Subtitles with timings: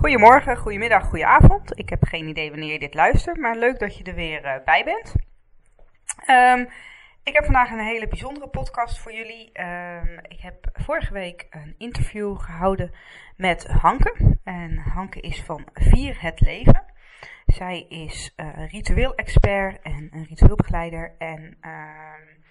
[0.00, 1.78] Goedemorgen, goedemiddag, goedenavond.
[1.78, 4.54] Ik heb geen idee wanneer je dit luistert, maar leuk dat je er weer uh,
[4.64, 5.14] bij bent.
[6.26, 6.68] Um,
[7.22, 9.50] ik heb vandaag een hele bijzondere podcast voor jullie.
[9.60, 12.94] Um, ik heb vorige week een interview gehouden
[13.36, 14.36] met Hanke.
[14.44, 16.84] En Hanke is van Vier het Leven.
[17.46, 21.14] Zij is uh, ritueel-expert en een ritueelbegeleider.
[21.18, 22.42] En um,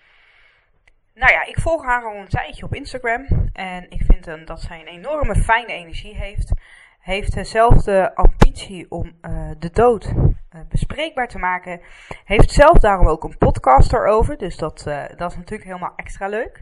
[1.13, 3.49] nou ja, ik volg haar al een tijdje op Instagram.
[3.53, 6.51] En ik vind dat zij een enorme fijne energie heeft
[7.09, 11.81] heeft dezelfde ambitie om uh, de dood uh, bespreekbaar te maken.
[12.25, 14.37] Heeft zelf daarom ook een podcast erover.
[14.37, 16.61] Dus dat, uh, dat is natuurlijk helemaal extra leuk.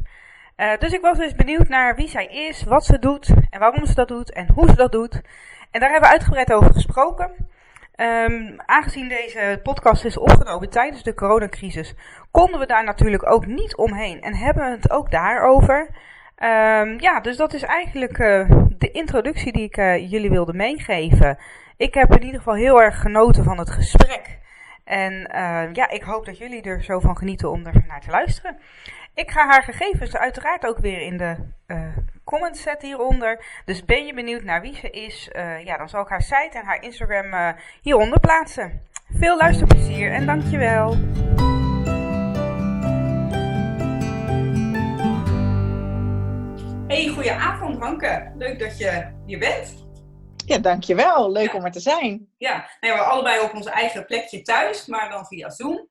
[0.79, 3.93] dus ik was dus benieuwd naar wie zij is, wat ze doet en waarom ze
[3.93, 5.21] dat doet en hoe ze dat doet.
[5.71, 7.31] En daar hebben we uitgebreid over gesproken.
[7.95, 11.95] Um, aangezien deze podcast is opgenomen tijdens de coronacrisis,
[12.31, 15.89] konden we daar natuurlijk ook niet omheen en hebben we het ook daarover.
[16.43, 21.37] Um, ja, dus dat is eigenlijk uh, de introductie die ik uh, jullie wilde meegeven.
[21.77, 24.39] Ik heb in ieder geval heel erg genoten van het gesprek.
[24.83, 28.09] En uh, ja, ik hoop dat jullie er zo van genieten om er naar te
[28.09, 28.57] luisteren.
[29.13, 31.35] Ik ga haar gegevens uiteraard ook weer in de
[32.23, 33.45] comments zetten hieronder.
[33.65, 35.29] Dus ben je benieuwd naar wie ze is?
[35.63, 38.81] ja, dan zal ik haar site en haar Instagram hieronder plaatsen.
[39.09, 40.97] Veel luisterplezier en dankjewel.
[46.87, 48.31] Hey, goedenavond Hanke.
[48.35, 49.85] Leuk dat je hier bent.
[50.45, 51.31] Ja, dankjewel.
[51.31, 52.33] Leuk om er te zijn.
[52.37, 55.89] Ja, nee, we allebei op ons eigen plekje thuis, maar dan via Zoom.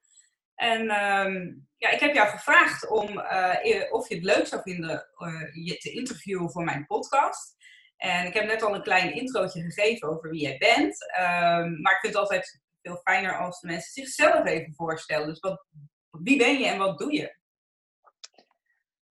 [0.55, 5.07] En um, ja, ik heb jou gevraagd om uh, of je het leuk zou vinden
[5.19, 7.57] uh, je te interviewen voor mijn podcast.
[7.97, 10.97] En ik heb net al een klein introotje gegeven over wie jij bent.
[11.19, 15.27] Um, maar ik vind het altijd veel fijner als de mensen zichzelf even voorstellen.
[15.27, 15.67] Dus wat,
[16.11, 17.37] wie ben je en wat doe je?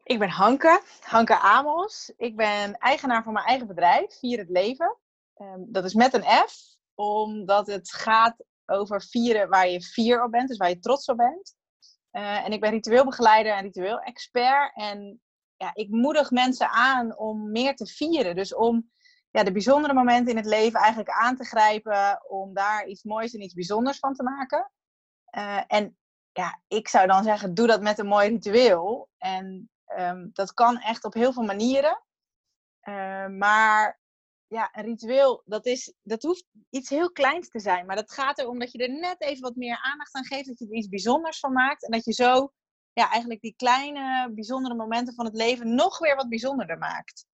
[0.06, 2.14] Ik ben Hanke, Hanke Amos.
[2.18, 4.98] Ik ben eigenaar van mijn eigen bedrijf, Vier het Leven.
[5.36, 8.36] Um, dat is met een F, omdat het gaat
[8.66, 11.56] over vieren waar je fier op bent, dus waar je trots op bent.
[12.12, 14.76] Uh, en ik ben ritueelbegeleider en ritueel-expert.
[14.76, 15.22] En
[15.56, 18.36] ja, ik moedig mensen aan om meer te vieren.
[18.36, 18.92] Dus om
[19.32, 23.34] ja, de bijzondere momenten in het leven eigenlijk aan te grijpen, om daar iets moois
[23.34, 24.72] en iets bijzonders van te maken.
[25.38, 25.98] Uh, en
[26.32, 29.10] ja, ik zou dan zeggen, doe dat met een mooi ritueel.
[29.18, 29.70] En
[30.00, 32.04] Um, dat kan echt op heel veel manieren.
[32.84, 34.00] Uh, maar
[34.48, 37.86] ja, een ritueel, dat, is, dat hoeft iets heel kleins te zijn.
[37.86, 40.48] Maar dat gaat erom dat je er net even wat meer aandacht aan geeft.
[40.48, 41.86] Dat je er iets bijzonders van maakt.
[41.86, 42.52] En dat je zo
[42.94, 47.26] ja, eigenlijk die kleine, bijzondere momenten van het leven nog weer wat bijzonderder maakt.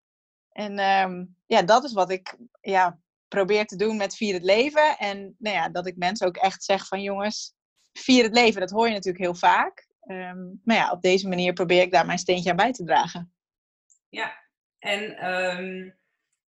[0.52, 4.98] En um, ja, dat is wat ik ja, probeer te doen met Vier het Leven.
[4.98, 7.54] En nou ja, dat ik mensen ook echt zeg van jongens,
[7.94, 8.62] vier het leven.
[8.62, 9.88] Dat hoor je natuurlijk heel vaak.
[10.08, 13.34] Um, maar ja, op deze manier probeer ik daar mijn steentje aan bij te dragen.
[14.10, 14.34] Ja,
[14.80, 16.00] en um,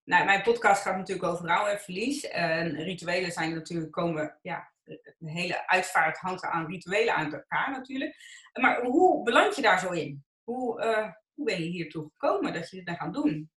[0.04, 2.28] nou, mijn podcast gaat natuurlijk over rouw en verlies.
[2.28, 8.16] En rituelen zijn natuurlijk komen, ja, de hele uitvaart hangt aan rituelen aan elkaar natuurlijk.
[8.54, 10.26] Maar hoe beland je daar zo in?
[10.44, 13.52] Hoe, uh, hoe ben je hiertoe gekomen dat je dit gaat doen?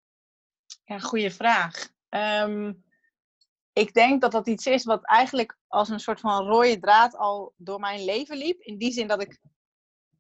[0.85, 1.89] Ja, goede vraag.
[2.09, 2.85] Um,
[3.73, 7.53] ik denk dat dat iets is wat eigenlijk als een soort van rode draad al
[7.57, 8.61] door mijn leven liep.
[8.61, 9.39] In die zin dat ik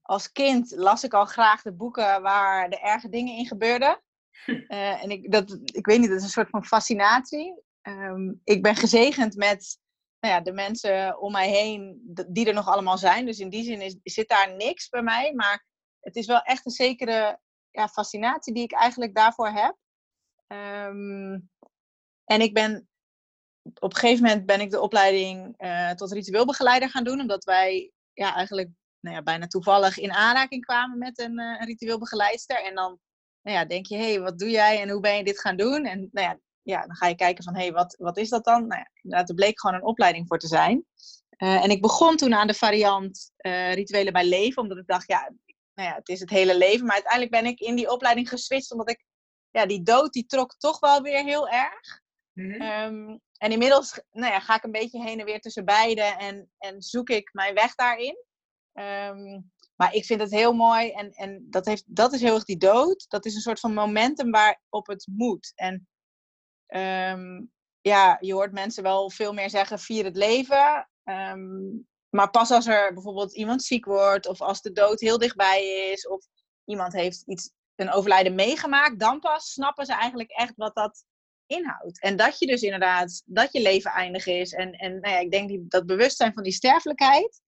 [0.06, 4.02] als kind las ik al graag de boeken waar de erge dingen in gebeurden.
[4.46, 4.58] Uh,
[5.02, 7.62] en ik, dat, ik weet niet, dat is een soort van fascinatie.
[7.82, 9.78] Um, ik ben gezegend met
[10.20, 13.26] nou ja, de mensen om mij heen die er nog allemaal zijn.
[13.26, 15.32] Dus in die zin is, zit daar niks bij mij.
[15.34, 15.66] Maar
[16.00, 19.76] het is wel echt een zekere ja, fascinatie die ik eigenlijk daarvoor heb.
[20.46, 21.50] Um,
[22.24, 22.88] en ik ben
[23.74, 27.20] op een gegeven moment ben ik de opleiding uh, tot ritueelbegeleider gaan doen.
[27.20, 28.70] Omdat wij ja, eigenlijk
[29.06, 32.64] nou ja, bijna toevallig in aanraking kwamen met een, uh, een ritueel begeleidster.
[32.64, 32.98] En dan
[33.42, 35.56] nou ja, denk je, hé, hey, wat doe jij en hoe ben je dit gaan
[35.56, 35.84] doen?
[35.84, 38.44] En nou ja, ja dan ga je kijken van, hé, hey, wat, wat is dat
[38.44, 38.66] dan?
[38.66, 40.84] Nou ja, inderdaad, er bleek gewoon een opleiding voor te zijn.
[41.38, 45.08] Uh, en ik begon toen aan de variant uh, rituelen bij leven, omdat ik dacht,
[45.08, 45.30] ja,
[45.74, 46.86] nou ja, het is het hele leven.
[46.86, 49.04] Maar uiteindelijk ben ik in die opleiding geswitcht, omdat ik,
[49.50, 52.00] ja, die dood, die trok toch wel weer heel erg.
[52.32, 52.60] Mhm.
[52.60, 56.50] Ehm, en inmiddels nou ja, ga ik een beetje heen en weer tussen beide en,
[56.58, 58.24] en zoek ik mijn weg daarin.
[58.76, 59.40] Ehm,
[59.76, 62.56] maar ik vind het heel mooi en, en dat, heeft, dat is heel erg die
[62.56, 63.04] dood.
[63.08, 65.52] Dat is een soort van momentum waarop het moet.
[65.54, 65.88] En
[66.66, 67.44] ehm,
[67.80, 70.88] ja, je hoort mensen wel veel meer zeggen: vier het leven.
[72.08, 76.08] maar pas als er bijvoorbeeld iemand ziek wordt, of als de dood heel dichtbij is,
[76.08, 76.26] of
[76.64, 81.04] iemand heeft iets, een overlijden meegemaakt, dan pas snappen ze eigenlijk echt wat dat
[81.46, 82.00] inhoudt.
[82.00, 84.52] En dat je dus inderdaad, dat je leven eindig is.
[84.52, 87.40] En, en nou ja, ik denk die, dat bewustzijn van die sterfelijkheid,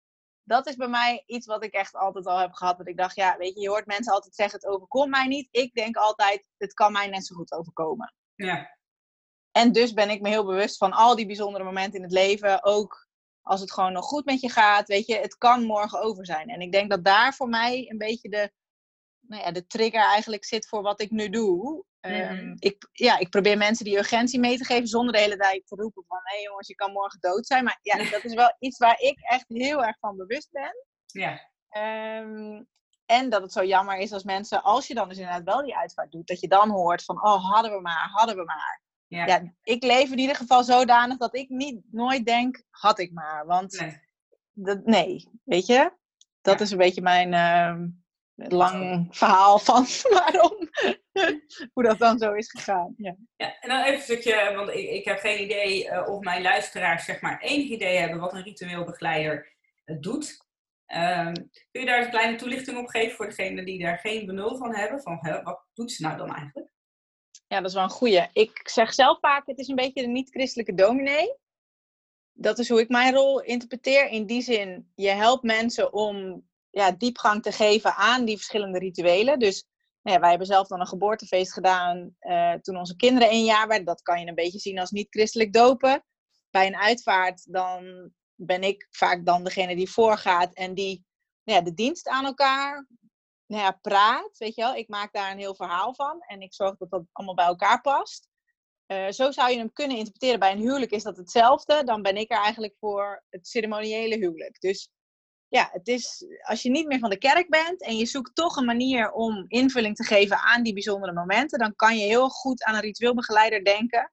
[0.48, 2.78] dat is bij mij iets wat ik echt altijd al heb gehad.
[2.78, 5.48] Dat ik dacht, ja, weet je, je hoort mensen altijd zeggen, het overkomt mij niet.
[5.50, 8.14] Ik denk altijd, het kan mij net zo goed overkomen.
[8.34, 8.76] Ja.
[9.50, 12.64] En dus ben ik me heel bewust van al die bijzondere momenten in het leven.
[12.64, 13.08] Ook
[13.42, 16.48] als het gewoon nog goed met je gaat, weet je, het kan morgen over zijn.
[16.48, 18.52] En ik denk dat daar voor mij een beetje de,
[19.20, 21.84] nou ja, de trigger eigenlijk zit voor wat ik nu doe.
[22.00, 22.54] Ehm, mhm.
[22.58, 25.74] ik, ja, ik probeer mensen die urgentie mee te geven zonder de hele tijd te
[25.74, 27.64] roepen van hé hey jongens, je kan morgen dood zijn.
[27.64, 30.74] Maar ja, dat is wel iets waar ik echt heel erg van bewust ben.
[31.06, 31.50] Ja.
[31.68, 32.62] Ehm,
[33.06, 35.76] en dat het zo jammer is als mensen, als je dan dus inderdaad wel die
[35.76, 38.82] uitvaart doet, dat je dan hoort van oh, hadden we maar, hadden we maar.
[39.06, 39.26] Ja.
[39.26, 43.46] ja ik leef in ieder geval zodanig dat ik niet nooit denk, had ik maar.
[43.46, 44.00] Want nee,
[44.52, 45.92] dat, nee weet je?
[46.40, 47.86] Dat is een beetje mijn, uh,
[48.38, 50.68] lang verhaal van waarom,
[51.72, 52.94] hoe dat dan zo is gegaan.
[52.96, 56.20] Ja, ja en dan even een stukje, want ik, ik heb geen idee uh, of
[56.20, 60.46] mijn luisteraars zeg maar enig idee hebben wat een ritueel begeleider uh, doet.
[60.94, 61.32] Um,
[61.70, 64.74] kun je daar een kleine toelichting op geven voor degenen die daar geen benul van
[64.74, 65.02] hebben?
[65.02, 66.72] Van wat doet ze nou dan eigenlijk?
[67.46, 68.26] Ja, dat is wel een goeie.
[68.32, 71.36] Ik zeg zelf vaak, het is een beetje de niet-christelijke dominee.
[72.32, 74.08] Dat is hoe ik mijn rol interpreteer.
[74.08, 79.38] In die zin, je helpt mensen om ja, diepgang te geven aan die verschillende rituelen.
[79.38, 79.64] Dus
[80.02, 83.68] nou ja, wij hebben zelf dan een geboortefeest gedaan uh, toen onze kinderen één jaar
[83.68, 83.86] werden.
[83.86, 86.04] Dat kan je een beetje zien als niet-christelijk dopen.
[86.50, 91.06] Bij een uitvaart dan ben ik vaak dan degene die voorgaat en die
[91.44, 92.86] nou ja, de dienst aan elkaar
[93.46, 94.38] nou ja, praat.
[94.38, 97.02] Weet je wel, ik maak daar een heel verhaal van en ik zorg dat dat
[97.12, 98.28] allemaal bij elkaar past.
[98.86, 100.38] Uh, zo zou je hem kunnen interpreteren.
[100.38, 101.84] Bij een huwelijk is dat hetzelfde.
[101.84, 104.60] Dan ben ik er eigenlijk voor het ceremoniële huwelijk.
[104.60, 104.90] Dus
[105.48, 108.56] ja, het is, als je niet meer van de kerk bent en je zoekt toch
[108.56, 112.64] een manier om invulling te geven aan die bijzondere momenten, dan kan je heel goed
[112.64, 114.12] aan een ritueelbegeleider denken.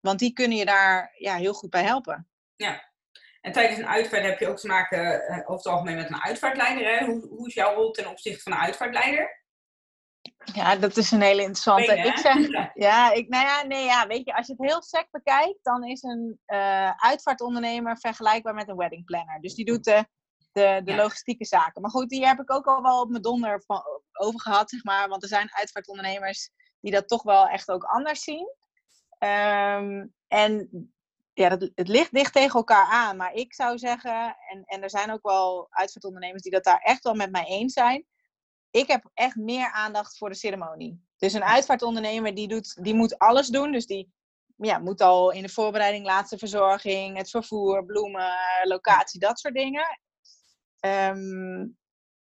[0.00, 2.28] Want die kunnen je daar ja, heel goed bij helpen.
[2.56, 2.92] Ja,
[3.40, 6.22] en tijdens een uitvaart heb je ook te maken uh, over het algemeen met een
[6.22, 6.98] uitvaartleider.
[6.98, 7.04] Hè?
[7.04, 9.40] Hoe, hoe is jouw rol ten opzichte van een uitvaartleider?
[10.54, 11.96] Ja, dat is een hele interessante.
[11.96, 12.36] ik zeg,
[12.88, 15.84] ja, ik, nou ja, nee, ja, weet je, als je het heel sec bekijkt, dan
[15.84, 19.40] is een uh, uitvaartondernemer vergelijkbaar met een wedding planner.
[19.40, 20.06] Dus die doet de
[20.52, 21.82] de, de logistieke zaken.
[21.82, 23.82] Maar goed, die heb ik ook al wel op mijn donder van,
[24.12, 25.08] over gehad, zeg maar.
[25.08, 26.50] Want er zijn uitvaartondernemers
[26.80, 28.54] die dat toch wel echt ook anders zien.
[29.18, 30.68] Ehm, en
[31.32, 33.16] ja, dat, het ligt dicht tegen elkaar aan.
[33.16, 37.02] Maar ik zou zeggen, en, en er zijn ook wel uitvaartondernemers die dat daar echt
[37.02, 38.06] wel met mij eens zijn.
[38.70, 41.04] Ik heb echt meer aandacht voor de ceremonie.
[41.16, 43.72] Dus een uitvaartondernemer die, doet, die moet alles doen.
[43.72, 44.12] Dus die
[44.56, 48.32] ja, moet al in de voorbereiding, laatste verzorging, het vervoer, bloemen,
[48.62, 50.00] locatie, dat soort dingen.
[50.82, 51.66] Ehm,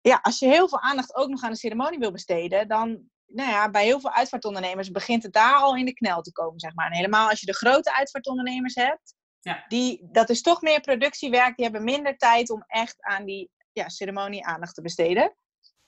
[0.00, 3.50] ja, als je heel veel aandacht ook nog aan de ceremonie wil besteden, dan, nou
[3.50, 6.75] ja, bij heel veel uitvaartondernemers begint het daar al in de knel te komen, zeg
[6.75, 6.87] maar.
[6.87, 9.64] En helemaal als je de grote uitvaartondernemers hebt, ja.
[9.68, 13.88] die, dat is toch meer productiewerk, die hebben minder tijd om echt aan die ja,
[13.88, 15.37] ceremonie aandacht te besteden.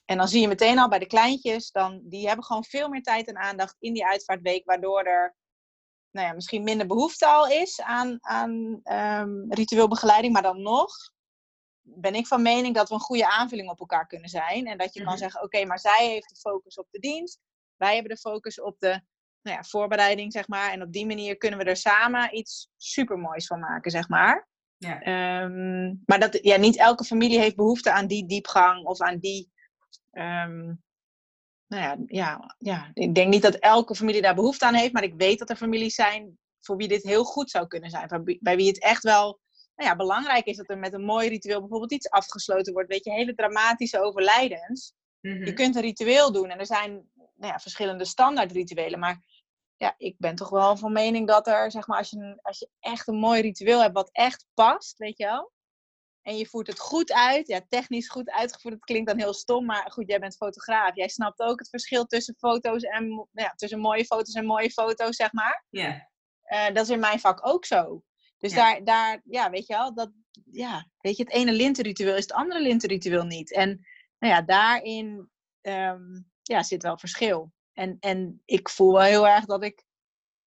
[0.05, 3.03] En dan zie je meteen al bij de kleintjes, dan, die hebben gewoon veel meer
[3.03, 5.35] tijd en aandacht in die uitvaartweek, waardoor er
[6.11, 10.95] nou ja, misschien minder behoefte al is aan, aan um, ritueel begeleiding, maar dan nog
[11.95, 14.67] ben ik van mening dat we een goede aanvulling op elkaar kunnen zijn.
[14.67, 15.21] En dat je kan mhm.
[15.21, 17.39] zeggen, oké, maar zij heeft de focus op de dienst.
[17.75, 19.01] Wij hebben de focus op de
[19.41, 20.71] nou ja, voorbereiding, zeg maar.
[20.71, 24.47] En op die manier kunnen we er samen iets supermoois van maken, zeg maar.
[24.77, 25.01] Ja.
[25.01, 29.51] Ehm, maar dat, ja, niet elke familie heeft behoefte aan die diepgang of aan die...
[30.11, 30.85] Um,
[31.67, 34.93] nou ja, ja, ja, ik denk niet dat elke familie daar behoefte aan heeft.
[34.93, 38.37] Maar ik weet dat er families zijn voor wie dit heel goed zou kunnen zijn.
[38.39, 39.39] Bij wie het echt wel
[39.77, 42.89] nou ja, belangrijk is dat er met een mooi ritueel bijvoorbeeld iets afgesloten wordt.
[42.89, 44.93] Weet je, hele dramatische overlijdens.
[45.19, 45.53] Je mhm.
[45.53, 48.99] kunt een ritueel doen en er zijn nou ja, verschillende standaard rituelen.
[48.99, 49.25] Maar
[49.77, 52.69] ja, ik ben toch wel van mening dat er, zeg maar, als je, als je
[52.79, 55.51] echt een mooi ritueel hebt wat echt past, weet je wel.
[56.21, 59.65] En je voert het goed uit, ja, technisch goed uitgevoerd, dat klinkt dan heel stom,
[59.65, 60.95] maar goed, jij bent fotograaf.
[60.95, 65.15] Jij snapt ook het verschil tussen foto's en, ja, tussen mooie foto's en mooie foto's,
[65.15, 65.65] zeg maar.
[65.69, 66.09] Ja.
[66.43, 66.73] Yeah.
[66.73, 68.03] dat is in mijn vak ook zo.
[68.37, 70.11] Dus daar, daar, ja, weet je wel, dat,
[70.51, 73.53] ja, weet je, het ene lintenritueel is het andere lintenritueel niet.
[73.53, 73.87] En
[74.19, 75.29] nou ja, daarin
[75.61, 77.51] um, ja, zit wel verschil.
[77.73, 79.85] En, en ik voel wel heel erg dat ik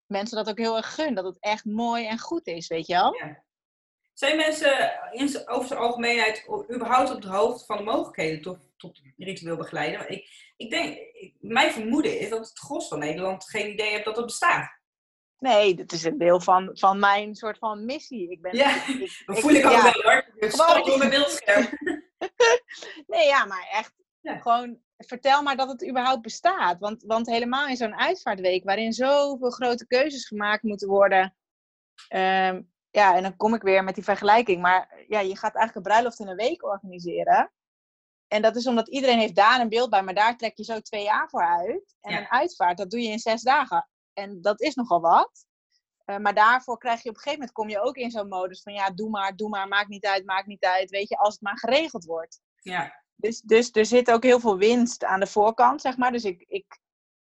[0.07, 1.15] mensen dat ook heel erg gun.
[1.15, 3.15] Dat het echt mooi en goed is, weet je wel?
[3.15, 3.45] Ja.
[4.13, 9.01] Zijn mensen in, over de algemeenheid überhaupt op de hoogte van de mogelijkheden tot, tot
[9.17, 10.11] ritueel begeleiden?
[10.11, 10.99] Ik, ik denk,
[11.41, 14.80] mijn vermoeden is dat het gros van Nederland geen idee heeft dat het bestaat.
[15.41, 18.31] Nee, dat is een deel van, van mijn soort van missie.
[18.31, 20.31] Ik ben, ja, ik, dat voel ik ook wel hoor.
[20.39, 21.69] Je stap door mijn beeldscherm.
[23.13, 23.93] nee, ja, maar echt
[24.23, 26.79] gewoon vertel maar dat het überhaupt bestaat.
[26.79, 31.35] Want, want helemaal in zo'n uitvaartweek waarin zoveel grote keuzes gemaakt moeten worden.
[32.09, 34.63] Ehm, ja, en dan kom ik weer met die vergelijking.
[34.63, 37.53] Maar ja, je gaat eigenlijk een bruiloft in een week organiseren.
[38.29, 40.81] En dat is omdat iedereen heeft daar een beeld bij, maar daar trek je zo
[40.81, 41.97] twee jaar voor uit.
[42.01, 43.89] En een uitvaart, dat doe je in zes dagen.
[44.21, 45.47] En dat is nogal wat.
[46.07, 48.63] Uh, maar daarvoor krijg je op een gegeven moment, kom je ook in zo'n modus
[48.63, 50.91] van ja, doe maar, doe maar, maakt niet uit, maakt niet uit.
[50.91, 52.41] Weet je, als het maar geregeld wordt.
[52.61, 53.03] Ja.
[53.17, 56.13] Dus, dus er zit ook heel veel winst aan de voorkant, zeg maar.
[56.13, 56.81] Dus ik, ik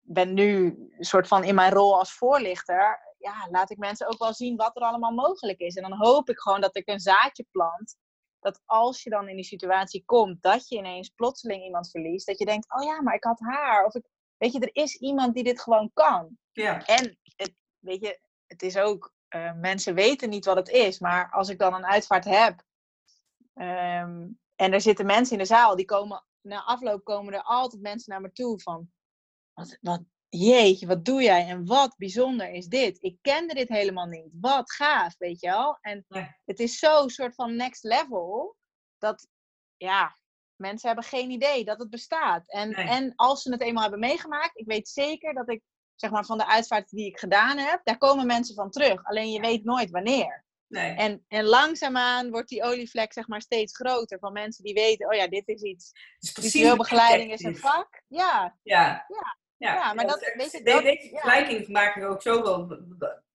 [0.00, 0.64] ben nu
[0.98, 3.14] een soort van in mijn rol als voorlichter.
[3.18, 5.74] Ja, laat ik mensen ook wel zien wat er allemaal mogelijk is.
[5.74, 7.96] En dan hoop ik gewoon dat ik een zaadje plant.
[8.40, 12.26] Dat als je dan in die situatie komt, dat je ineens plotseling iemand verliest.
[12.26, 13.84] Dat je denkt, oh ja, maar ik had haar.
[13.84, 14.04] Of ik,
[14.38, 16.38] weet je, er is iemand die dit gewoon kan.
[16.52, 16.86] Ja.
[16.86, 20.98] En, het, weet je, het is ook, uh, mensen weten niet wat het is.
[20.98, 22.62] Maar als ik dan een uitvaart heb,
[23.54, 27.82] um, en er zitten mensen in de zaal, die komen, na afloop komen er altijd
[27.82, 28.90] mensen naar me toe van,
[29.52, 33.02] wat, wat, jeetje, wat doe jij en wat bijzonder is dit.
[33.02, 34.28] Ik kende dit helemaal niet.
[34.32, 35.78] Wat gaaf, weet je wel.
[35.80, 36.06] En
[36.44, 38.56] het is zo soort van next level,
[38.98, 39.28] dat,
[39.76, 40.16] ja,
[40.58, 42.50] mensen hebben geen idee dat het bestaat.
[42.50, 45.62] En, en als ze het eenmaal hebben meegemaakt, ik weet zeker dat ik,
[45.94, 49.04] zeg maar, van de uitvaart die ik gedaan heb, daar komen mensen van terug.
[49.04, 50.44] Alleen je weet nooit wanneer.
[50.68, 50.94] Nee.
[50.94, 55.14] En, en langzaamaan wordt die olievlek zeg maar steeds groter van mensen die weten, oh
[55.14, 55.92] ja, dit is iets.
[56.18, 58.02] Dus begeleiding is een vak.
[58.06, 58.58] Ja.
[58.62, 59.04] Ja.
[59.08, 59.36] Ja.
[59.56, 62.78] Ja, ja maar dat, weet je, dat, deze vergelijking maak ik ook zo wel.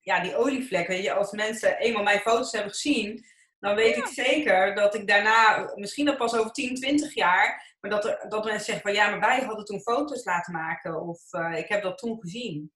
[0.00, 3.24] Ja, die olievlek, weet je, als mensen eenmaal mijn foto's hebben gezien,
[3.64, 7.90] dan weet ik zeker dat ik daarna, misschien al pas over 10, 20 jaar, maar
[7.90, 11.32] dat, er, dat mensen zeggen van ja, maar wij hadden toen foto's laten maken of
[11.32, 12.72] uh, ik heb dat toen gezien.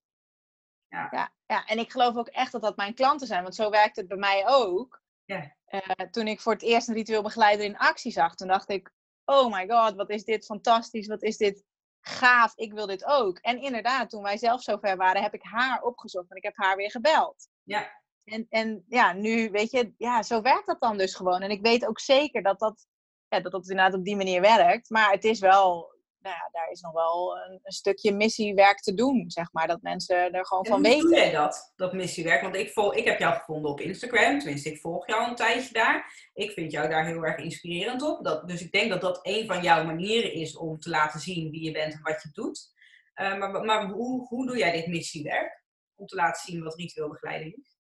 [0.88, 1.09] Ja.
[1.11, 1.33] ja.
[1.47, 4.09] Ja, en ik geloof ook echt dat dat mijn klanten zijn, want zo werkt het
[4.09, 5.02] bij mij ook.
[5.25, 5.57] Ja.
[5.68, 5.80] Uh,
[6.11, 8.90] toen ik voor het eerst een ritueel begeleider in actie zag, toen dacht ik,
[9.25, 11.64] oh my god, wat is dit fantastisch, wat is dit
[12.00, 13.38] gaaf, ik wil dit ook.
[13.38, 16.76] En inderdaad, toen wij zelf zover waren, heb ik haar opgezocht en ik heb haar
[16.76, 17.49] weer gebeld.
[17.62, 18.00] Ja.
[18.28, 21.40] En, en ja, nu weet je, ja, zo werkt dat dan dus gewoon.
[21.40, 22.87] En ik weet ook zeker dat dat,
[23.28, 24.90] ja, dat, dat inderdaad op die manier werkt.
[24.90, 28.94] Maar het is wel nou ja, daar is nog wel een, een, stukje missiewerk te
[28.94, 29.66] doen, zeg maar.
[29.66, 31.00] Dat mensen er gewoon van weten.
[31.00, 32.42] Hoe doe jij dat, dat missiewerk?
[32.42, 35.73] Want ik, volg, ik heb jou gevonden op Instagram, tenminste ik volg jou een tijdje
[35.73, 36.28] daar.
[36.35, 38.25] Ik vind jou daar heel erg inspirerend op.
[38.25, 41.50] Dat, dus ik denk dat dat een van jouw manieren is om te laten zien
[41.50, 42.76] wie je bent en wat je doet.
[43.14, 45.64] Uh, maar maar hoe, hoe doe jij dit missiewerk?
[45.94, 47.77] Om te laten zien wat ritueel begeleiding is?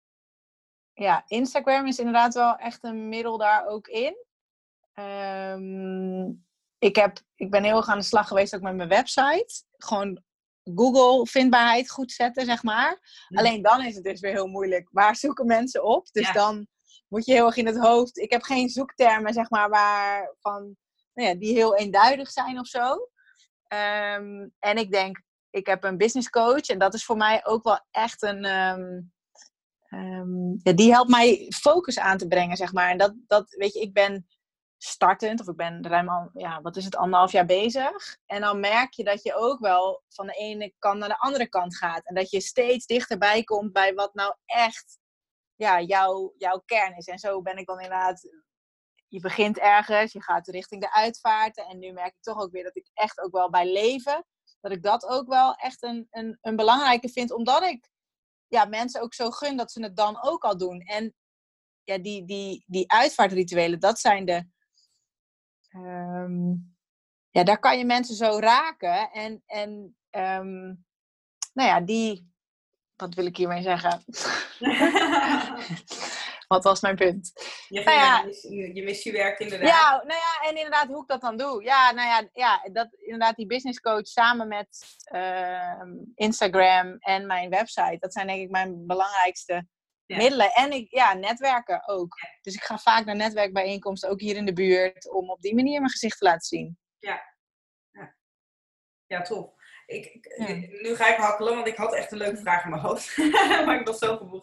[0.98, 4.16] Ja, Instagram is inderdaad wel echt een middel daar ook in.
[4.94, 6.46] Um,
[6.78, 9.64] ik, heb, ik ben heel erg aan de slag geweest ook met mijn website.
[9.76, 10.22] Gewoon
[10.74, 13.00] Google vindbaarheid goed zetten, zeg maar.
[13.28, 14.88] Alleen dan is het dus weer heel moeilijk.
[14.92, 16.06] Waar zoeken mensen op?
[16.12, 16.66] Dus dan
[17.08, 18.18] moet je heel erg in het hoofd.
[18.18, 20.76] Ik heb geen zoektermen, zeg maar, waar van,
[21.14, 22.92] nou ja, die heel eenduidig zijn of zo.
[23.68, 27.64] Um, en ik denk, ik heb een business coach en dat is voor mij ook
[27.64, 28.44] wel echt een.
[28.44, 29.16] Um,
[29.90, 32.90] um, ja, die helpt mij focus aan te brengen, zeg maar.
[32.90, 34.26] En dat, dat weet je, ik ben
[34.78, 38.18] startend, of ik ben ruim al, ja, wat is het, anderhalf jaar bezig.
[38.26, 41.48] En dan merk je dat je ook wel van de ene kant naar de andere
[41.48, 42.06] kant gaat.
[42.06, 44.98] En dat je steeds dichterbij komt bij wat nou echt
[45.54, 47.06] ja, jouw, jouw kern is.
[47.06, 48.28] En zo ben ik dan inderdaad,
[49.08, 51.66] je begint ergens, je gaat richting de uitvaarten.
[51.66, 54.26] En nu merk ik toch ook weer dat ik echt ook wel bij leven,
[54.60, 57.90] dat ik dat ook wel echt een, een, een belangrijke vind, omdat ik
[58.48, 60.80] ja, mensen ook zo gun dat ze het dan ook al doen.
[60.80, 61.14] En
[61.84, 64.46] ja, die, die, die uitvaartrituelen, dat zijn de,
[65.76, 66.76] um,
[67.30, 69.10] ja, daar kan je mensen zo raken.
[69.10, 70.84] En, en um,
[71.52, 72.26] nou ja, die.
[72.96, 74.04] Wat wil ik hiermee zeggen?
[76.48, 77.32] Wat was mijn punt?
[77.68, 78.24] Je, nou ja,
[78.72, 79.68] je, missiewerk inderdaad.
[79.68, 81.62] Ja, nou ja, en inderdaad hoe ik dat dan doe.
[81.62, 85.82] Ja, nou ja, ja dat, inderdaad die business coach samen met uh,
[86.14, 87.96] Instagram en mijn website.
[87.98, 89.66] Dat zijn denk ik mijn belangrijkste
[90.06, 90.52] middelen.
[90.52, 92.14] En ik, ja, netwerken ook.
[92.42, 95.78] Dus ik ga vaak naar netwerkbijeenkomsten, ook hier in de buurt, om op die manier
[95.78, 96.78] mijn gezicht te laten zien.
[96.98, 97.22] Ja,
[97.90, 98.14] ja.
[99.06, 99.57] ja tof.
[99.88, 100.36] Ik,
[100.82, 103.16] Nu ga ik hakkelen, want ik had echt een leuke vraag in mijn hoofd.
[103.66, 104.40] maar ik was zo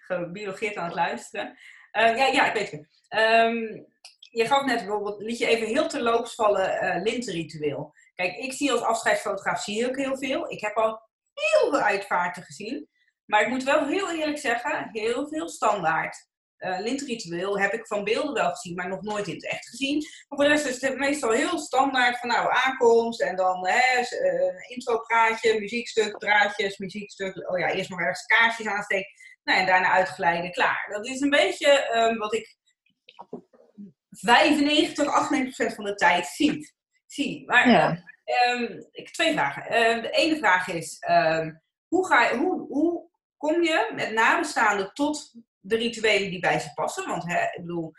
[0.00, 1.58] gebiologeerd aan het luisteren.
[1.92, 2.88] Uh, ja, ja, ik weet het.
[3.20, 3.86] Um,
[4.18, 7.94] je gaf net bijvoorbeeld, liet je even heel terloops vallen, uh, lintenritueel.
[8.14, 10.50] Kijk, ik zie als afscheidsfotograaf zie ik heel veel.
[10.50, 11.00] Ik heb al
[11.32, 12.88] heel veel uitvaarten gezien.
[13.24, 16.28] Maar ik moet wel heel eerlijk zeggen, heel veel standaard.
[16.64, 19.96] Uh, lintritueel heb ik van beelden wel gezien, maar nog nooit in het echt gezien.
[19.98, 23.98] Maar voor de rest is het meestal heel standaard van nou, aankomst en dan hè,
[24.00, 27.50] uh, intropraatje, muziekstuk, draadjes, muziekstuk.
[27.50, 29.10] Oh ja, eerst nog ergens kaarsjes aansteken.
[29.44, 30.86] Nou, en daarna uitglijden, klaar.
[30.90, 32.56] Dat is een beetje um, wat ik
[34.10, 35.06] 95,
[35.72, 36.74] 98% van de tijd zie.
[37.06, 37.46] zie.
[37.46, 38.04] Maar ja.
[38.48, 39.64] um, ik heb twee vragen.
[39.64, 40.98] Uh, de ene vraag is,
[41.88, 45.32] hoe, ga je, hoe, hoe kom je met nabestaanden tot
[45.64, 47.06] de rituelen die bij ze passen?
[47.06, 47.92] Want hè, ik bedoel,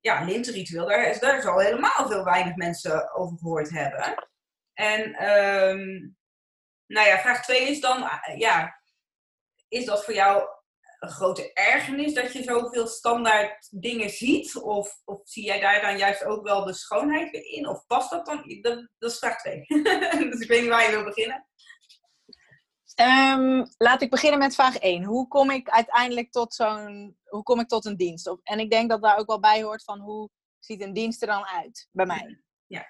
[0.00, 4.28] ja, lintenritueel, daar, daar zal helemaal veel weinig mensen over gehoord hebben.
[4.72, 6.16] En um,
[6.86, 8.80] nou ja, vraag twee is dan, ja,
[9.68, 10.48] is dat voor jou
[10.98, 14.56] een grote ergernis dat je zoveel standaard dingen ziet?
[14.56, 17.68] Of, of zie jij daar dan juist ook wel de schoonheid in?
[17.68, 18.60] Of past dat dan?
[18.60, 19.64] Dat, dat is vraag 2.
[20.30, 21.46] dus ik weet niet waar je wil beginnen.
[23.00, 25.04] Um, laat ik beginnen met vraag 1.
[25.04, 27.16] Hoe kom ik uiteindelijk tot zo'n.
[27.24, 28.26] Hoe kom ik tot een dienst?
[28.26, 31.22] Of, en ik denk dat daar ook wel bij hoort van hoe ziet een dienst
[31.22, 32.42] er dan uit bij mij?
[32.66, 32.86] Ja.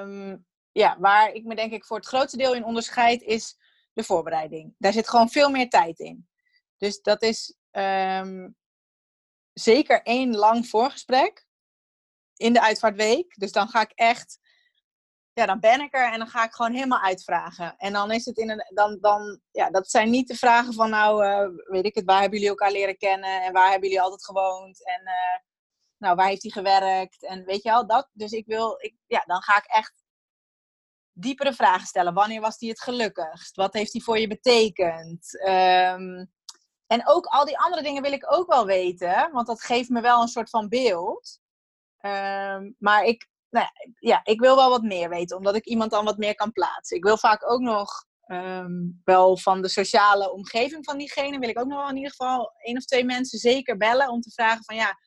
[0.00, 3.56] Um, ja, waar ik me denk ik voor het grootste deel in onderscheid is
[3.92, 4.74] de voorbereiding.
[4.78, 6.28] Daar zit gewoon veel meer tijd in.
[6.76, 8.56] Dus dat is um,
[9.52, 11.46] zeker één lang voorgesprek
[12.36, 13.34] in de uitvaartweek.
[13.36, 14.38] Dus dan ga ik echt,
[15.34, 17.76] ja, dan ben ik er en dan ga ik gewoon helemaal uitvragen.
[17.76, 20.90] En dan is het in een, dan, dan, ja, dat zijn niet de vragen van,
[20.90, 24.02] nou, uh, weet ik het, waar hebben jullie elkaar leren kennen en waar hebben jullie
[24.02, 25.38] altijd gewoond en, uh,
[25.96, 28.08] nou, waar heeft hij gewerkt en weet je wel, dat.
[28.12, 30.02] Dus ik wil, ik, ja, dan ga ik echt
[31.12, 32.14] diepere vragen stellen.
[32.14, 33.56] Wanneer was hij het gelukkigst?
[33.56, 35.44] Wat heeft hij voor je betekend?
[35.48, 36.32] Um,
[36.86, 40.00] en ook al die andere dingen wil ik ook wel weten, want dat geeft me
[40.00, 41.40] wel een soort van beeld.
[42.00, 43.68] Um, maar ik, nou
[43.98, 46.96] ja, ik wil wel wat meer weten, omdat ik iemand dan wat meer kan plaatsen.
[46.96, 51.58] Ik wil vaak ook nog um, wel van de sociale omgeving van diegene, wil ik
[51.58, 54.64] ook nog wel in ieder geval één of twee mensen zeker bellen om te vragen
[54.64, 54.98] van ja,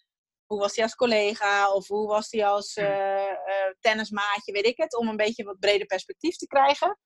[0.46, 4.78] hoe was hij als collega of hoe was hij als uh, uh, tennismaatje, weet ik
[4.78, 7.00] het, om een beetje wat breder perspectief te krijgen.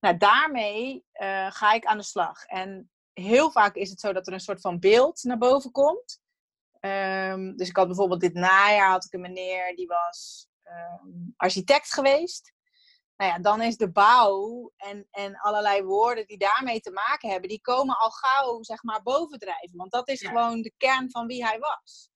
[0.00, 2.44] Nou, daarmee uh, ga ik aan de slag.
[2.44, 6.22] En heel vaak is het zo dat er een soort van beeld naar boven komt.
[6.80, 10.48] Um, dus ik had bijvoorbeeld dit najaar had ik een meneer die was
[11.36, 12.52] architect geweest.
[13.16, 17.48] Nou ja, dan is de bouw en, en allerlei woorden die daarmee te maken hebben,
[17.48, 19.76] die komen al gauw zeg maar bovendrijven.
[19.76, 20.28] Want dat is ja.
[20.28, 22.10] gewoon de kern van wie hij was.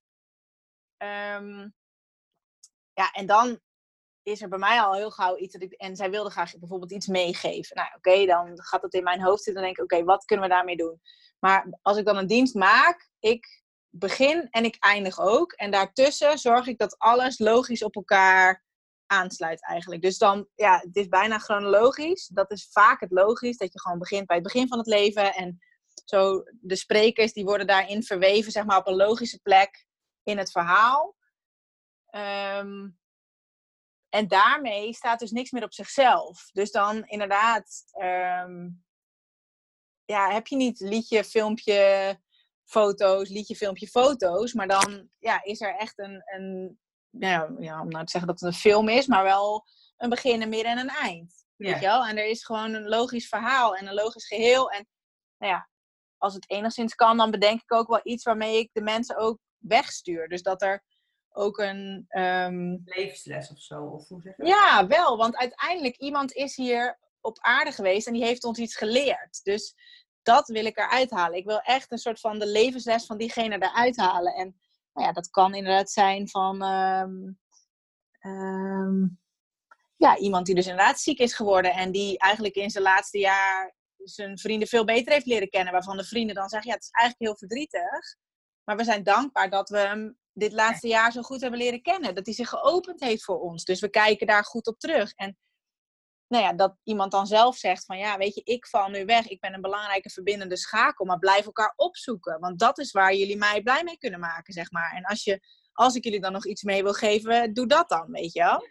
[0.98, 1.74] Um,
[2.92, 3.60] ja, en dan
[4.22, 5.72] is er bij mij al heel gauw iets dat ik.
[5.72, 7.76] En zij wilde graag bijvoorbeeld iets meegeven.
[7.76, 9.54] Nou, oké, okay, dan gaat dat in mijn hoofd zitten.
[9.54, 11.00] Dan denk ik, oké, okay, wat kunnen we daarmee doen?
[11.38, 15.52] Maar als ik dan een dienst maak, ik begin en ik eindig ook.
[15.52, 18.64] En daartussen zorg ik dat alles logisch op elkaar
[19.06, 20.02] aansluit eigenlijk.
[20.02, 22.26] Dus dan, ja, het is bijna chronologisch.
[22.26, 25.34] Dat is vaak het logisch, dat je gewoon begint bij het begin van het leven.
[25.34, 25.58] En
[26.04, 29.86] zo de sprekers, die worden daarin verweven, zeg maar, op een logische plek
[30.22, 31.16] in het verhaal.
[32.10, 32.98] Um,
[34.08, 36.50] en daarmee staat dus niks meer op zichzelf.
[36.52, 38.84] Dus dan inderdaad, um,
[40.04, 42.20] ja, heb je niet liedje, filmpje,
[42.68, 44.52] foto's, liedje, filmpje, foto's.
[44.52, 46.78] Maar dan ja, is er echt een, een
[47.10, 49.64] ja, ja, om nou te zeggen dat het een film is, maar wel
[49.96, 51.46] een begin, een midden en een eind.
[51.56, 51.70] Ja.
[51.70, 52.06] Weet je wel?
[52.06, 54.70] En er is gewoon een logisch verhaal en een logisch geheel.
[54.70, 54.88] En
[55.38, 55.68] nou ja,
[56.16, 59.38] als het enigszins kan, dan bedenk ik ook wel iets waarmee ik de mensen ook
[59.58, 60.28] wegstuur.
[60.28, 60.84] Dus dat er
[61.28, 62.06] ook een...
[62.08, 62.82] Um...
[62.84, 63.82] Levensles of zo?
[63.84, 65.16] Of hoe zeg je ja, wel.
[65.16, 69.40] Want uiteindelijk, iemand is hier op aarde geweest en die heeft ons iets geleerd.
[69.44, 69.74] Dus
[70.22, 71.38] dat wil ik eruit halen.
[71.38, 74.34] Ik wil echt een soort van de levensles van diegene eruit halen.
[74.34, 74.56] En
[74.92, 76.62] nou ja, dat kan inderdaad zijn van...
[76.62, 77.38] Um,
[78.20, 79.18] um,
[79.96, 83.74] ja, iemand die dus inderdaad ziek is geworden en die eigenlijk in zijn laatste jaar
[83.96, 85.72] zijn vrienden veel beter heeft leren kennen.
[85.72, 88.16] Waarvan de vrienden dan zeggen, ja, het is eigenlijk heel verdrietig.
[88.64, 92.14] Maar we zijn dankbaar dat we hem dit laatste jaar zo goed hebben leren kennen.
[92.14, 93.64] Dat hij zich geopend heeft voor ons.
[93.64, 95.12] Dus we kijken daar goed op terug.
[95.12, 95.38] En
[96.28, 99.28] nou ja, dat iemand dan zelf zegt van ja, weet je, ik val nu weg.
[99.28, 102.40] Ik ben een belangrijke verbindende schakel, maar blijf elkaar opzoeken.
[102.40, 104.92] Want dat is waar jullie mij blij mee kunnen maken, zeg maar.
[104.92, 105.40] En als, je,
[105.72, 108.68] als ik jullie dan nog iets mee wil geven, doe dat dan, weet je wel.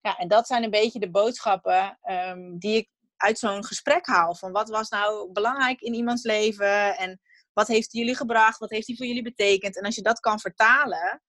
[0.00, 4.34] Ja, en dat zijn een beetje de boodschappen um, die ik uit zo'n gesprek haal.
[4.34, 7.20] Van wat was nou belangrijk in iemands leven en
[7.52, 8.58] wat heeft jullie gebracht?
[8.58, 9.76] Wat heeft hij voor jullie betekend?
[9.76, 11.22] En als je dat kan vertalen,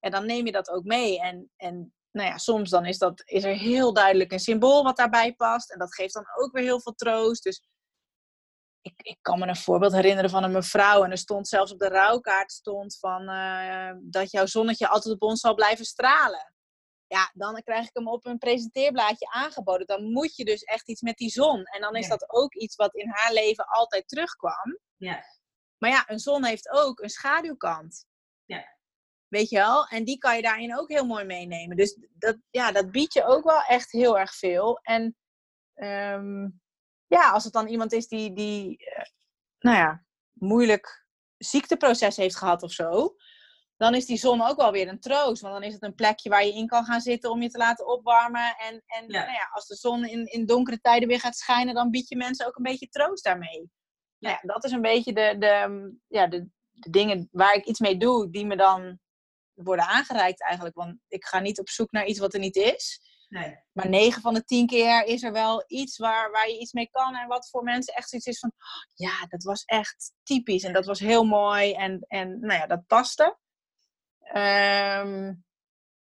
[0.00, 1.20] ja, dan neem je dat ook mee.
[1.20, 4.96] En, en nou ja, soms dan is, dat, is er heel duidelijk een symbool wat
[4.96, 5.70] daarbij past.
[5.72, 7.42] En dat geeft dan ook weer heel veel troost.
[7.42, 7.62] Dus
[8.80, 11.04] ik, ik kan me een voorbeeld herinneren van een mevrouw.
[11.04, 15.22] En er stond zelfs op de rouwkaart stond van, uh, dat jouw zonnetje altijd op
[15.22, 16.52] ons zal blijven stralen.
[17.06, 19.86] ja, dan krijg ik hem op een presenteerblaadje aangeboden.
[19.86, 21.62] Dan moet je dus echt iets met die zon.
[21.64, 22.16] En dan is Ja.
[22.16, 24.78] dat ook iets wat in haar leven altijd terugkwam.
[24.96, 25.24] Ja.
[25.78, 28.06] Maar ja, een zon heeft ook een schaduwkant.
[28.44, 28.64] Ja.
[29.34, 29.86] Weet je wel?
[29.86, 31.76] En die kan je daarin ook heel mooi meenemen.
[31.76, 34.78] Dus dat, ja, dat biedt je ook wel echt heel erg veel.
[34.82, 35.16] En
[35.74, 36.48] ehm,
[37.06, 39.04] ja, als het dan iemand is die, die eh,
[39.58, 43.16] nou ja, moeilijk ziekteproces heeft gehad of zo,
[43.76, 45.42] dan is die zon ook wel weer een troost.
[45.42, 47.58] Want dan is het een plekje waar je in kan gaan zitten om je te
[47.58, 48.56] laten opwarmen.
[48.56, 49.20] En, en Ja.
[49.20, 52.16] Nou ja, als de zon in, in donkere tijden weer gaat schijnen, dan bied je
[52.16, 53.70] mensen ook een beetje troost daarmee.
[54.18, 57.80] Nou ja, dat is een beetje de, de, ja, de, de dingen waar ik iets
[57.80, 59.02] mee doe, die me dan
[59.54, 60.76] worden aangereikt eigenlijk.
[60.76, 63.00] Want ik ga niet op zoek naar iets wat er niet is.
[63.28, 63.56] Nee.
[63.72, 66.88] Maar 9 van de 10 keer is er wel iets waar, waar je iets mee
[66.90, 67.14] kan.
[67.16, 68.52] En wat voor mensen echt zoiets is van...
[68.56, 70.62] "Oh, Ja, dat was echt typisch.
[70.62, 71.72] En dat was heel mooi.
[71.72, 73.38] En, en nou ja, dat paste.
[74.18, 75.32] Ehm,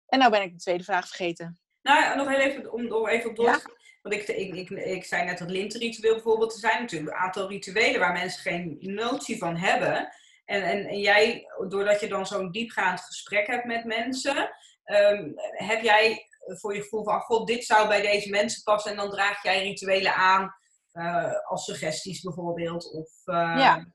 [0.05, 1.59] en nou ben ik de tweede vraag vergeten.
[1.81, 3.75] Nou, ja, nog heel even om door even op door te Ja.
[4.01, 6.53] Want ik, ik, ik, ik zei net dat lintenritueel bijvoorbeeld.
[6.53, 10.09] Er zijn natuurlijk een aantal rituelen waar mensen geen notie van hebben.
[10.47, 14.49] En, en, en jij, doordat je dan zo'n diepgaand gesprek hebt met mensen,
[14.83, 16.27] ehm, heb jij
[16.59, 18.91] voor je gevoel van, god, dit zou bij deze mensen passen.
[18.91, 20.55] En dan draag jij rituelen aan,
[20.91, 22.91] eh, als suggesties bijvoorbeeld.
[22.91, 23.85] Of, eh, Ja.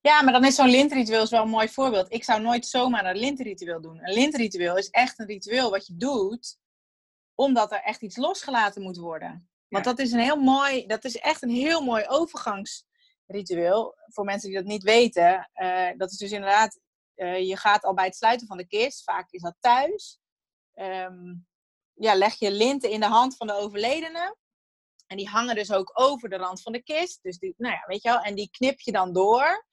[0.00, 2.12] Ja, maar dan is zo'n lintritueel wel een mooi voorbeeld.
[2.12, 3.98] Ik zou nooit zomaar een lintritueel doen.
[4.02, 6.58] Een lintritueel is echt een ritueel wat je doet
[7.34, 9.50] omdat er echt iets losgelaten moet worden.
[9.68, 9.90] Want Ja.
[9.90, 12.04] dat is een heel mooi, dat is echt een heel mooi
[13.30, 13.94] overgangsritueel.
[14.06, 16.80] Voor mensen die dat niet weten, eh, dat is dus inderdaad,
[17.14, 20.18] eh, je gaat al bij het sluiten van de kist, vaak is dat thuis.
[20.74, 21.34] Ehm,
[21.94, 24.36] ja, leg je linten in de hand van de overledene.
[25.06, 27.22] En die hangen dus ook over de rand van de kist.
[27.22, 29.66] Dus die, nou ja, weet je wel, en die knip je dan door.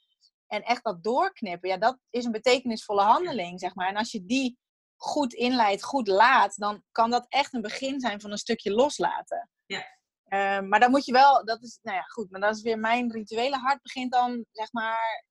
[0.48, 3.88] En echt dat doorknippen, ja, dat is een betekenisvolle handeling, zeg maar.
[3.88, 4.58] En als je die
[4.96, 9.50] goed inleidt, goed laat, dan kan dat echt een begin zijn van een stukje loslaten.
[9.66, 9.97] Ja.
[10.28, 12.80] Eh, maar dan moet je wel, dat is, nou ja, goed, maar dat is weer
[12.80, 15.26] mijn rituele hart begint dan, zeg maar,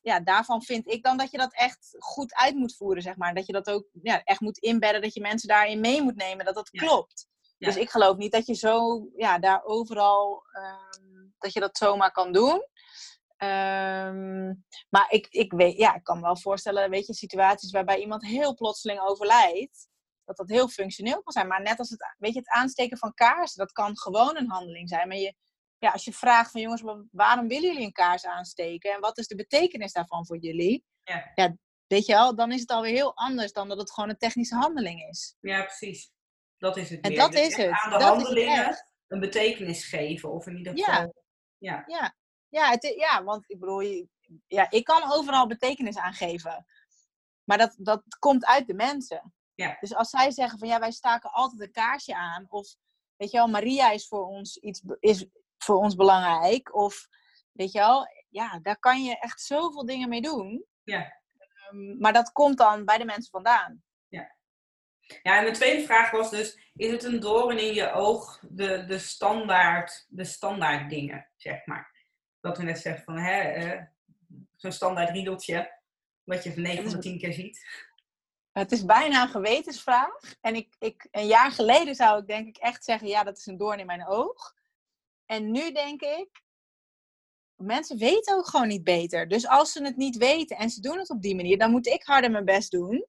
[0.00, 3.34] ja, daarvan vind ik dan dat je dat echt goed uit moet voeren, zeg maar.
[3.34, 6.44] Dat je dat ook ja, echt moet inbedden, dat je mensen daarin mee moet nemen,
[6.44, 6.82] dat dat Ja.
[6.86, 7.28] klopt.
[7.58, 7.66] Ja.
[7.66, 12.12] Dus ik geloof niet dat je zo, ja, daar overal, ehm, dat je dat zomaar
[12.12, 12.66] kan doen.
[13.36, 14.46] Ehm,
[14.88, 18.26] maar ik, ik, weet, ja, ik kan me wel voorstellen, weet je, situaties waarbij iemand
[18.26, 19.88] heel plotseling overlijdt,
[20.36, 21.46] dat dat heel functioneel kan zijn.
[21.46, 24.88] Maar net als het, weet je, het aansteken van kaarsen, dat kan gewoon een handeling
[24.88, 25.08] zijn.
[25.08, 25.34] Maar je,
[25.78, 29.18] ja, als je vraagt van jongens, wa- waarom willen jullie een kaars aansteken en wat
[29.18, 30.84] is de betekenis daarvan voor jullie?
[31.34, 31.56] Ja.
[31.86, 34.54] weet je wel, dan is het alweer heel anders dan dat het gewoon een technische
[34.54, 35.36] handeling is.
[35.40, 36.10] Ja, precies.
[36.58, 37.18] Dat is het En meer.
[37.18, 37.70] dat Dus is het.
[37.70, 38.86] Aan de Dat is het handelingen echt.
[39.08, 40.32] een betekenis geven.
[40.32, 40.84] Of in ieder Ja.
[40.84, 41.14] geval...
[41.58, 41.84] Ja.
[41.86, 42.14] Ja,
[42.48, 43.80] ja, het, i- ja want ik bedoel,
[44.46, 46.66] ja, ik kan overal betekenis aangeven.
[47.44, 49.34] Maar dat, dat komt uit de mensen.
[49.54, 49.76] Ja.
[49.80, 52.46] Dus als zij zeggen van ja, wij staken altijd een kaarsje aan.
[52.48, 52.76] Of
[53.16, 55.26] weet je wel, Maria is voor ons, iets, is
[55.58, 56.74] voor ons belangrijk.
[56.74, 57.08] Of
[57.52, 60.64] weet je wel, ja, daar kan je echt zoveel dingen mee doen.
[60.82, 61.12] Ja.
[61.38, 63.82] Ehm, maar dat komt dan bij de mensen vandaan.
[65.22, 68.84] Ja, en mijn tweede vraag was dus, is het een doorn in je oog, de,
[68.84, 72.06] de, standaard, de standaard dingen, zeg maar?
[72.40, 73.82] Dat we net zeggen van, hè, eh,
[74.56, 75.78] zo'n standaard riedeltje,
[76.24, 77.88] wat je van 9 van de 10 keer ziet.
[78.52, 80.34] Het is bijna een gewetensvraag.
[80.40, 83.46] En ik, ik, een jaar geleden zou ik denk ik echt zeggen, ja, dat is
[83.46, 84.54] een doorn in mijn oog.
[85.26, 86.42] En nu denk ik,
[87.56, 89.28] mensen weten ook gewoon niet beter.
[89.28, 91.86] Dus als ze het niet weten en ze doen het op die manier, dan moet
[91.86, 93.06] ik harder mijn best doen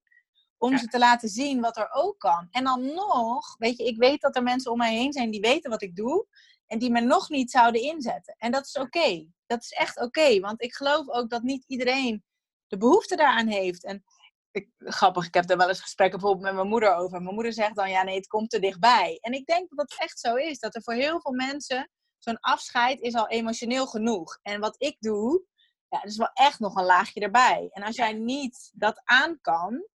[0.58, 0.78] om Ja.
[0.78, 2.48] ze te laten zien wat er ook kan.
[2.50, 5.40] En dan nog, weet je, ik weet dat er mensen om mij heen zijn die
[5.40, 6.26] weten wat ik doe
[6.66, 8.34] en die me nog niet zouden inzetten.
[8.38, 9.26] En dat is oké.
[9.46, 12.24] Dat is echt oké, want ik geloof ook dat niet iedereen
[12.66, 13.84] de behoefte daaraan heeft.
[13.84, 14.04] En
[14.52, 17.22] ik, grappig, ik heb daar wel eens gesprekken bijvoorbeeld met mijn moeder over.
[17.22, 19.18] Mijn moeder zegt dan, ja nee, het komt te dichtbij.
[19.20, 20.58] En ik denk dat dat echt zo is.
[20.58, 24.38] Dat er voor heel veel mensen zo'n afscheid is al emotioneel genoeg.
[24.42, 25.44] En wat ik doe,
[25.88, 27.68] ja, dat is wel echt nog een laagje erbij.
[27.72, 29.86] En als jij niet dat aan kan,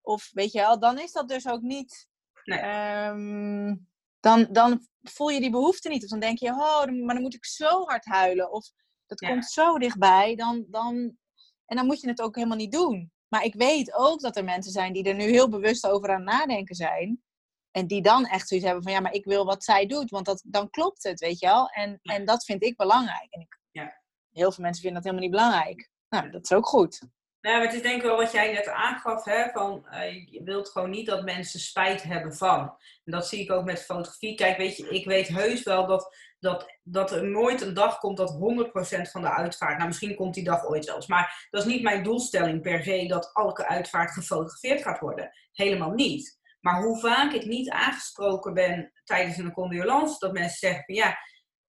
[0.00, 2.08] of weet je wel, dan is dat dus ook niet...
[2.44, 2.58] Nee.
[2.58, 3.76] ehm,
[4.20, 6.02] dan, dan voel je die behoefte niet.
[6.02, 8.52] Of dan denk je, oh, maar dan moet ik zo hard huilen.
[8.52, 8.70] Of
[9.06, 9.28] dat Ja.
[9.28, 10.34] komt zo dichtbij.
[10.34, 11.16] Dan, dan,
[11.66, 13.12] en dan moet je het ook helemaal niet doen.
[13.28, 16.14] Maar ik weet ook dat er mensen zijn die er nu heel bewust over aan
[16.14, 17.22] het nadenken zijn.
[17.70, 20.10] En die dan echt zoiets hebben van, ja, maar ik wil wat zij doet.
[20.10, 21.68] Want dat, dan klopt het, weet je wel.
[21.68, 22.14] En, Ja.
[22.14, 23.26] en dat vind ik belangrijk.
[23.30, 24.02] En ik, Ja.
[24.30, 25.90] heel veel mensen vinden dat helemaal niet belangrijk.
[26.08, 27.00] Nou, dat is ook goed.
[27.44, 30.42] Nou, maar het is denk ik wel wat jij net aangaf, hè, van eh, je
[30.44, 32.60] wilt gewoon niet dat mensen spijt hebben van.
[33.04, 34.34] En dat zie ik ook met fotografie.
[34.34, 38.16] Kijk, weet je, ik weet heus wel dat, dat, dat er nooit een dag komt
[38.16, 41.72] dat 100% van de uitvaart, nou misschien komt die dag ooit zelfs, maar dat is
[41.72, 45.30] niet mijn doelstelling per se dat elke uitvaart gefotografeerd gaat worden.
[45.52, 46.38] Helemaal niet.
[46.60, 51.18] Maar hoe vaak ik niet aangesproken ben tijdens een condoleance, dat mensen zeggen van ja,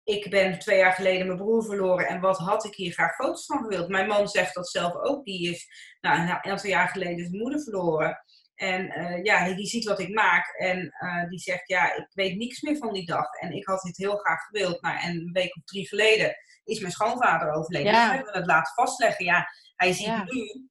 [0.06, 3.46] ik ben twee jaar geleden mijn broer verloren en wat had ik hier graag foto's
[3.46, 3.90] van gewild.
[3.90, 5.68] Mijn man zegt dat zelf ook, die is
[6.02, 8.24] nou, een aantal jaar geleden zijn moeder verloren.
[8.56, 12.38] En uh, ja, die ziet wat ik maak en uh, die zegt, ja, ik weet
[12.38, 13.34] niks meer van die dag.
[13.34, 14.82] En ik had dit heel graag gewild.
[14.82, 17.92] Nou, en een week of drie geleden is mijn schoonvader overleden.
[17.92, 18.06] Ja.
[18.06, 19.26] Dus hebben we het laten vastleggen.
[19.26, 20.24] Ja, hij ziet ja.
[20.24, 20.70] nu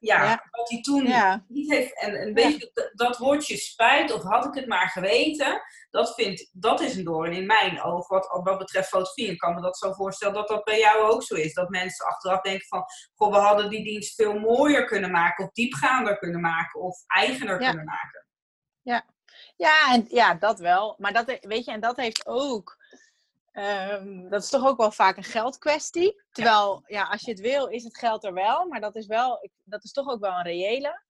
[0.00, 1.02] ja, ja, wat hij toen
[1.48, 2.00] niet heeft.
[2.00, 6.80] En een beetje dat woordje spijt, of had ik het maar geweten, dat, vind, dat
[6.80, 8.08] is een doorn in mijn oog.
[8.08, 9.30] Wat, wat betreft fotografie.
[9.30, 11.54] Ik kan me dat zo voorstellen dat dat bij jou ook zo is.
[11.54, 12.84] Dat mensen achteraf denken van,
[13.14, 17.58] goh, we hadden die dienst veel mooier kunnen maken, of diepgaander kunnen maken, of eigener
[17.58, 18.26] kunnen maken.
[18.82, 19.04] Ja.
[19.56, 20.94] Ja, en, ja, dat wel.
[20.98, 22.77] Maar dat, weet je, en dat heeft ook
[23.52, 26.22] Um, dat is toch ook wel vaak een geldkwestie.
[26.30, 27.02] Terwijl, ja.
[27.02, 28.66] als je het wil, is het geld er wel.
[28.66, 31.02] Maar dat is, wel, dat is toch ook wel een reële.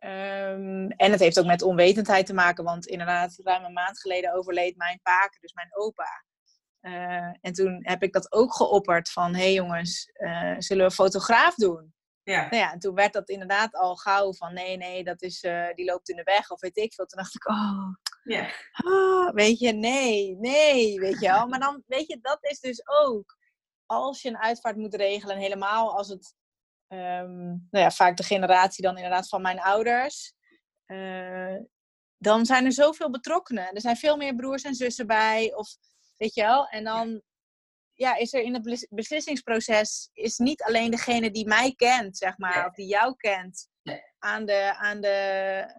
[0.00, 2.64] Um, en het heeft ook met onwetendheid te maken.
[2.64, 6.24] Want inderdaad, ruim een maand geleden overleed mijn paak, dus mijn opa.
[6.80, 9.34] Uh, en toen heb ik dat ook geopperd van...
[9.34, 11.94] hé hey jongens, uh, zullen we een fotograaf doen?
[12.24, 12.40] Ja.
[12.40, 14.54] Nou ja, en toen werd dat inderdaad al gauw van...
[14.54, 17.06] nee, nee, dat is, uh, die loopt in de weg of weet ik veel.
[17.06, 18.50] Toen dacht ik, oh, ja.
[18.72, 21.46] Ah, weet je, nee, nee, weet je wel.
[21.46, 23.36] Maar dan, weet je, dat is dus ook
[23.86, 26.34] als je een uitvaart moet regelen, helemaal als het,
[26.88, 30.34] um, nou ja, vaak de generatie dan inderdaad van mijn ouders,
[30.86, 31.56] uh,
[32.18, 33.72] dan zijn er zoveel betrokkenen.
[33.72, 35.76] Er zijn veel meer broers en zussen bij, of
[36.16, 36.68] weet je wel.
[36.68, 37.22] En dan
[38.02, 42.66] ja, is er in het beslissingsproces is niet alleen degene die mij kent, zeg maar,
[42.66, 43.68] of die jou kent,
[44.18, 44.74] aan de.
[44.76, 45.16] Aan de,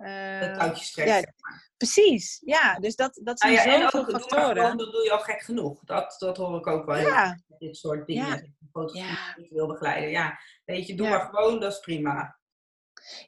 [0.01, 1.15] uh, touwtjes trekken.
[1.15, 2.79] Ja, precies, ja.
[2.79, 4.55] Dus dat, dat zijn nou ja, zoveel factoren.
[4.55, 5.83] Gewoon, dat doe je al gek genoeg.
[5.83, 6.97] Dat, dat hoor ik ook wel.
[6.97, 7.39] Ja.
[7.59, 8.27] Dit soort dingen.
[8.27, 8.41] Ja.
[8.71, 9.55] Fotografie ja.
[9.55, 10.09] wil begeleiden.
[10.09, 12.39] Ja, weet je, doe maar gewoon, dat is prima.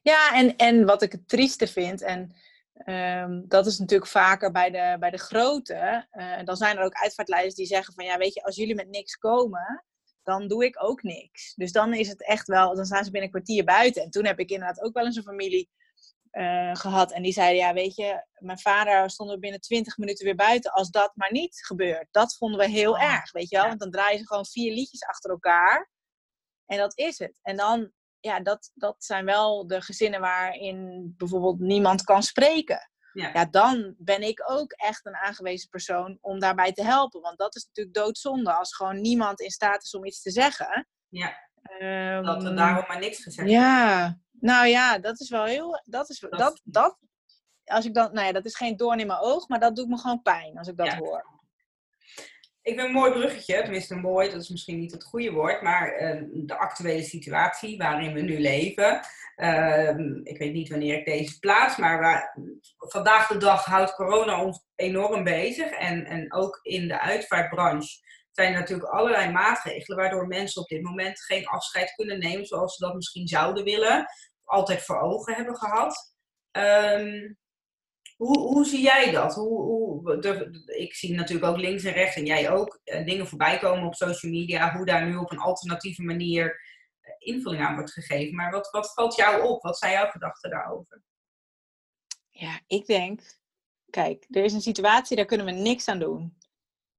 [0.01, 2.35] Ja, en, en wat ik het trieste vind, en
[2.85, 6.93] um, dat is natuurlijk vaker bij de, bij de grote, uh, dan zijn er ook
[6.93, 9.83] uitvaartleiders die zeggen van ja, weet je, als jullie met niks komen,
[10.23, 11.53] dan doe ik ook niks.
[11.53, 14.03] Dus dan is het echt wel, dan staan ze binnen een kwartier buiten.
[14.03, 15.69] En toen heb ik inderdaad ook wel eens een familie
[16.31, 17.11] uh, gehad.
[17.11, 20.71] En die zeiden, ja, weet je, mijn vader stond binnen 20 minuten weer buiten.
[20.71, 22.07] Als dat maar niet gebeurt.
[22.11, 23.67] Dat vonden we heel oh, erg, weet je wel.
[23.67, 25.89] Want dan draaien ze gewoon vier liedjes achter elkaar.
[26.65, 27.39] En dat is het.
[27.41, 27.91] En dan,
[28.25, 32.89] ja, dat, dat zijn wel de gezinnen waarin bijvoorbeeld niemand kan spreken.
[33.13, 33.29] Ja.
[33.33, 33.45] ja.
[33.45, 37.21] dan ben ik ook echt een aangewezen persoon om daarbij te helpen.
[37.21, 40.87] Want dat is natuurlijk doodzonde als gewoon niemand in staat is om iets te zeggen.
[41.09, 41.43] Ja.
[41.81, 45.81] Um, dat er daarom maar niks gezegd Ja, nou ja, dat is wel heel.
[45.83, 46.97] Dat is dat, dat,
[47.65, 49.87] als ik dan, nou ja, dat is geen doorn in mijn oog, maar dat doet
[49.87, 51.34] me gewoon pijn als ik dat hoor.
[52.65, 56.01] Ik ben een mooi bruggetje, tenminste mooi, dat is misschien niet het goede woord, maar
[56.01, 58.99] uh, de actuele situatie waarin we nu leven.
[59.35, 59.89] Uh,
[60.23, 62.33] ik weet niet wanneer ik deze plaats, maar
[62.77, 65.71] vandaag de dag houdt corona ons enorm bezig.
[65.71, 67.99] En, en ook in de uitvaartbranche
[68.31, 72.75] zijn er natuurlijk allerlei maatregelen waardoor mensen op dit moment geen afscheid kunnen nemen zoals
[72.75, 74.05] ze dat misschien zouden willen,
[74.43, 76.15] altijd voor ogen hebben gehad.
[76.51, 77.37] Um,
[78.17, 79.35] hoe, hoe zie jij dat?
[79.35, 79.84] Hoe, hoe,
[80.65, 83.95] ik zie natuurlijk ook links en rechts en jij ook uh, dingen voorbij komen op
[83.95, 86.45] social media, hoe daar nu op een alternatieve manier
[87.01, 88.35] uh, invulling aan wordt gegeven.
[88.35, 89.61] Maar wat, wat valt jou op?
[89.61, 91.01] Wat zijn jouw gedachten daarover?
[92.29, 93.21] Ja, ik denk,
[93.89, 96.37] kijk, er is een situatie, daar kunnen we niks aan doen.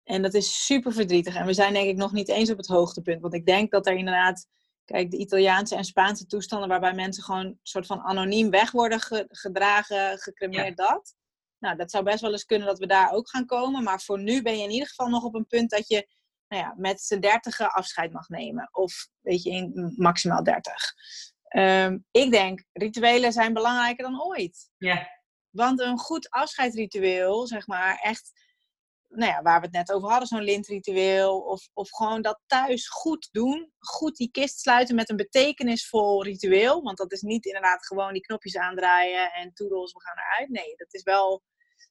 [0.04, 1.34] En dat is super verdrietig.
[1.34, 3.20] En we zijn denk ik nog niet eens op het hoogtepunt.
[3.20, 4.46] Want ik denk dat er inderdaad,
[4.84, 10.18] kijk, de Italiaanse en Spaanse toestanden waarbij mensen gewoon soort van anoniem weg worden gedragen,
[10.18, 11.14] gecremeerd, dat.
[11.66, 13.82] Nou, dat zou best wel eens kunnen dat we daar ook gaan komen.
[13.82, 16.08] Maar voor nu ben je in ieder geval nog op een punt dat je
[16.48, 18.68] nou ja, met z'n dertigen afscheid mag nemen.
[18.72, 20.94] Of weet je, in maximaal dertig.
[21.56, 24.70] Um, ik denk, rituelen zijn belangrijker dan ooit.
[24.78, 25.08] Ja.
[25.50, 28.32] Want een goed afscheidsritueel, zeg maar, echt
[29.08, 31.40] nou ja, waar we het net over hadden, zo'n lintritueel.
[31.40, 33.72] Of, of gewoon dat thuis goed doen.
[33.78, 36.82] Goed die kist sluiten met een betekenisvol ritueel.
[36.82, 40.48] Want dat is niet inderdaad gewoon die knopjes aandraaien en toedels, we gaan eruit.
[40.50, 41.42] Nee, dat is wel,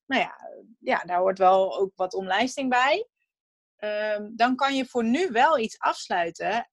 [0.05, 0.35] nou ja,
[0.79, 3.07] ja daar hoort wel ook wat omlijsting bij.
[3.77, 6.69] Um, dan kan je voor nu wel iets afsluiten.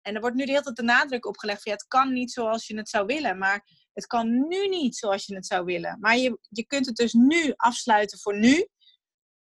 [0.00, 2.12] En er wordt nu de hele tijd de nadruk op gelegd van ja, het kan
[2.12, 3.38] niet zoals je het zou willen.
[3.38, 5.96] Maar het kan nu niet zoals je het zou willen.
[6.00, 8.68] Maar je, je kunt het dus nu afsluiten voor nu.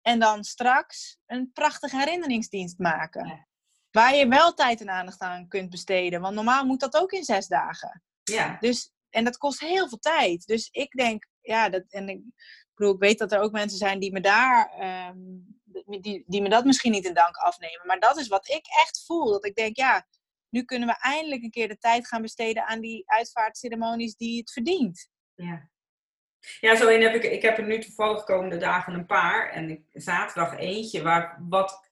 [0.02, 3.48] En dan straks een prachtige herinneringsdienst maken.
[3.92, 6.22] Waar je wel tijd en aandacht aan kunt besteden.
[6.22, 8.04] Want normaal moet dat ook in zes dagen.
[8.24, 8.58] Ja.
[8.60, 10.46] Dus, en dat kost heel veel tijd.
[10.46, 12.22] Dus ik denk, ja, dat, en ik,
[12.76, 15.18] ik weet dat er ook mensen zijn die me daar, ehm,
[16.02, 17.88] die, die me dat misschien niet in dank afnemen.
[17.88, 19.32] Maar dat is wat ik echt voel.
[19.32, 20.08] Dat ik denk, ja,
[20.50, 24.52] nu kunnen we eindelijk een keer de tijd gaan besteden aan die uitvaartceremonies die het
[24.52, 25.10] verdient.
[25.36, 25.70] Ja.
[26.60, 27.24] Ja, zo heb ik.
[27.24, 29.50] Ik heb er nu toevallig komende dagen een paar.
[29.50, 31.87] En ik, zaterdag eentje, waar wat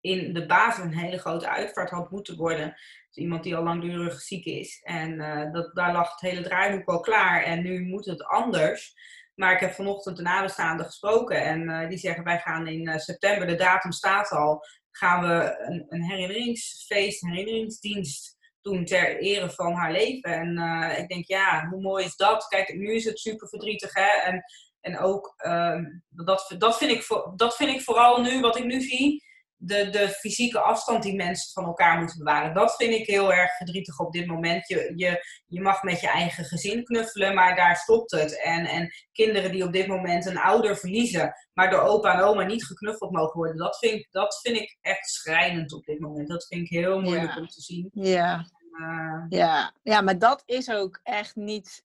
[0.00, 2.74] in de basis een hele grote uitvaart had moeten worden.
[3.08, 4.80] Dus iemand die al langdurig ziek is.
[4.82, 7.42] En uh, dat, daar lag het hele draaiboek al klaar.
[7.42, 8.94] En nu moet het anders.
[9.34, 11.42] Maar ik heb vanochtend de nabestaanden gesproken.
[11.42, 14.64] En uh, die zeggen, wij gaan in uh, september, de datum staat al.
[14.90, 20.32] Gaan we een, een herinneringsfeest, een herinneringsdienst doen ter ere van haar leven.
[20.32, 20.58] En
[20.98, 22.46] ik denk, ja, hoe mooi is dat?
[22.48, 24.30] Kijk, nu is het super verdrietig, hè.
[24.30, 24.44] En,
[24.80, 27.06] en ook, uh, dat, dat, vind ik,
[27.36, 29.24] dat vind ik vooral nu, wat ik nu zie,
[29.60, 32.54] de, de fysieke afstand die mensen van elkaar moeten bewaren.
[32.54, 34.68] Dat vind ik heel erg verdrietig op dit moment.
[34.68, 38.42] Je, je, je mag met je eigen gezin knuffelen, maar daar stopt het.
[38.42, 42.42] En, en kinderen die op dit moment een ouder verliezen, maar door opa en oma
[42.44, 46.28] niet geknuffeld mogen worden, dat vind, ik, dat vind ik echt schrijnend op dit moment.
[46.28, 47.40] Dat vind ik heel moeilijk Ja.
[47.40, 47.90] om te zien.
[47.92, 48.46] Ja.
[48.80, 49.72] Uh, Ja.
[49.82, 51.84] ja, maar dat is ook echt niet.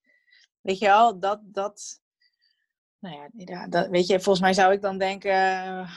[0.61, 1.39] Weet je wel, dat.
[1.43, 2.01] dat
[2.99, 5.87] nou ja, ja, dat, weet je, volgens mij zou ik dan denken.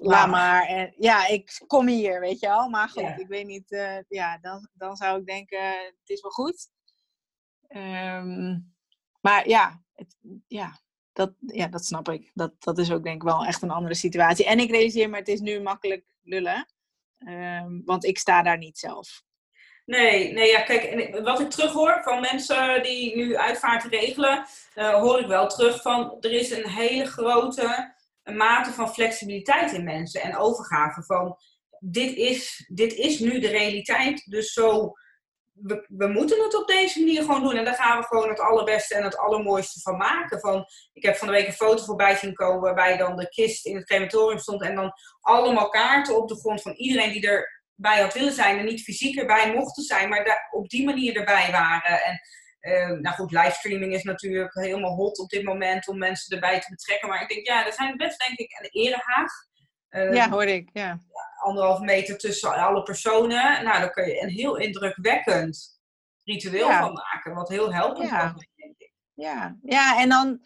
[0.00, 0.66] Laat maar.
[0.66, 2.68] En, ja, ik kom hier, weet je wel.
[2.68, 3.16] Maar goed, Ja.
[3.16, 3.70] ik weet niet.
[3.72, 6.68] eh, ja, dan, dan zou ik denken, het is wel goed.
[7.68, 8.58] Ehm,
[9.20, 10.80] maar ja, het, ja,
[11.12, 12.30] dat, ja, dat snap ik.
[12.34, 14.44] Dat, dat is ook denk ik wel echt een andere situatie.
[14.46, 16.66] En ik realiseer me, het is nu makkelijk lullen.
[17.18, 19.22] Ehm, want ik sta daar niet zelf.
[19.84, 24.94] Nee, nee, ja, kijk, en wat ik terughoor van mensen die nu uitvaart regelen, eh,
[24.94, 27.94] hoor ik wel terug van er is een hele grote
[28.36, 31.36] mate van flexibiliteit in mensen en overgave van
[31.80, 34.92] dit is, dit is nu de realiteit, dus zo,
[35.88, 38.94] we, moeten het op deze manier gewoon doen en daar gaan we gewoon het allerbeste
[38.94, 40.40] en het allermooiste van maken.
[40.40, 43.66] Van, ik heb van de week een foto voorbij zien komen waarbij dan de kist
[43.66, 47.62] in het crematorium stond en dan allemaal kaarten op de grond van iedereen die er
[47.74, 51.16] bij had willen zijn en niet fysiek erbij mochten zijn, maar daar op die manier
[51.16, 52.04] erbij waren.
[52.04, 52.20] En
[53.00, 57.08] nou goed, livestreaming is natuurlijk helemaal hot op dit moment om mensen erbij te betrekken.
[57.08, 59.32] Maar ik denk, ja, er zijn best denk ik een erehaag.
[59.88, 60.70] Eh, Ja, hoorde ik.
[60.72, 60.98] Ja.
[61.44, 63.64] Anderhalf meter tussen alle personen.
[63.64, 65.80] Nou, daar kun je een heel indrukwekkend
[66.24, 66.80] ritueel Ja.
[66.80, 67.34] van maken.
[67.34, 68.18] Wat heel helpend Ja.
[68.18, 68.92] kan zijn, denk ik.
[69.14, 69.56] Ja.
[69.62, 70.40] ja, en dan,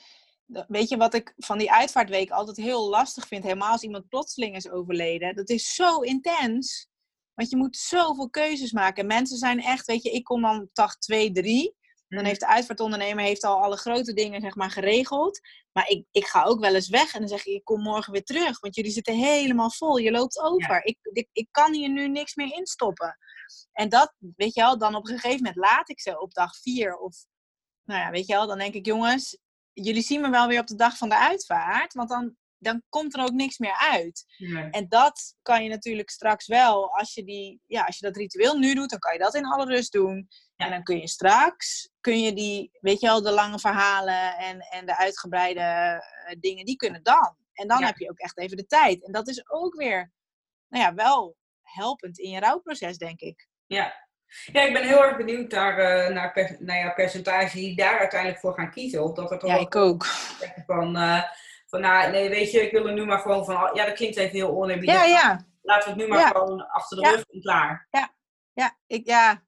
[0.69, 4.57] weet je wat ik van die uitvaartweek altijd heel lastig vind, helemaal als iemand plotseling
[4.57, 5.35] is overleden.
[5.35, 6.89] Dat is zo intens,
[7.35, 9.07] want je moet zoveel keuzes maken.
[9.07, 11.77] Mensen zijn echt, weet je, ik kom dan dag 2, 3.
[12.17, 15.41] Dan heeft de uitvaartondernemer heeft al alle grote dingen zeg maar, geregeld.
[15.73, 18.13] Maar ik, ik ga ook wel eens weg en dan zeg ik, ik kom morgen
[18.13, 18.61] weer terug.
[18.61, 20.85] Want jullie zitten helemaal vol, je loopt over.
[20.85, 23.19] Ik, ik, ik kan hier nu niks meer instoppen.
[23.73, 26.57] En dat, weet je wel, dan op een gegeven moment laat ik ze op dag
[26.57, 26.97] vier.
[26.97, 27.25] Of,
[27.85, 29.39] nou ja, weet je wel, dan denk ik, jongens,
[29.73, 31.95] jullie zien me wel weer op de dag van de uitvaart.
[31.95, 34.25] Want dan, dan komt er ook niks meer uit.
[34.71, 38.59] En dat kan je natuurlijk straks wel, als je, die, ja, als je dat ritueel
[38.59, 40.29] nu doet, dan kan je dat in alle rust doen.
[40.57, 40.65] Ja.
[40.65, 44.61] En dan kun je straks, kun je die, weet je wel, de lange verhalen en,
[44.61, 47.37] en de uitgebreide eh, dingen, die kunnen dan.
[47.53, 47.87] En dan Ja.
[47.87, 49.05] heb je ook echt even de tijd.
[49.07, 50.13] En dat is ook weer,
[50.69, 53.49] nou ja, wel helpend in je rouwproces, denk ik.
[53.67, 53.95] Ja.
[54.53, 57.99] ja, ik ben heel erg benieuwd naar, eh, naar, per, naar jouw percentage die daar
[57.99, 59.03] uiteindelijk voor gaan kiezen.
[59.05, 60.05] Of dat er toch Ja, ook ik ook.
[60.67, 61.23] van, eh,
[61.73, 64.17] van nou, nee, weet je, ik wil er nu maar gewoon van, ja, dat klinkt
[64.17, 64.95] even heel oneerbiedig.
[64.95, 65.45] Ja, ja.
[65.63, 66.29] Laten we het nu maar Ja.
[66.29, 67.11] gewoon achter de Ja.
[67.11, 67.89] rug en klaar.
[68.55, 69.43] Ja, ik, ja.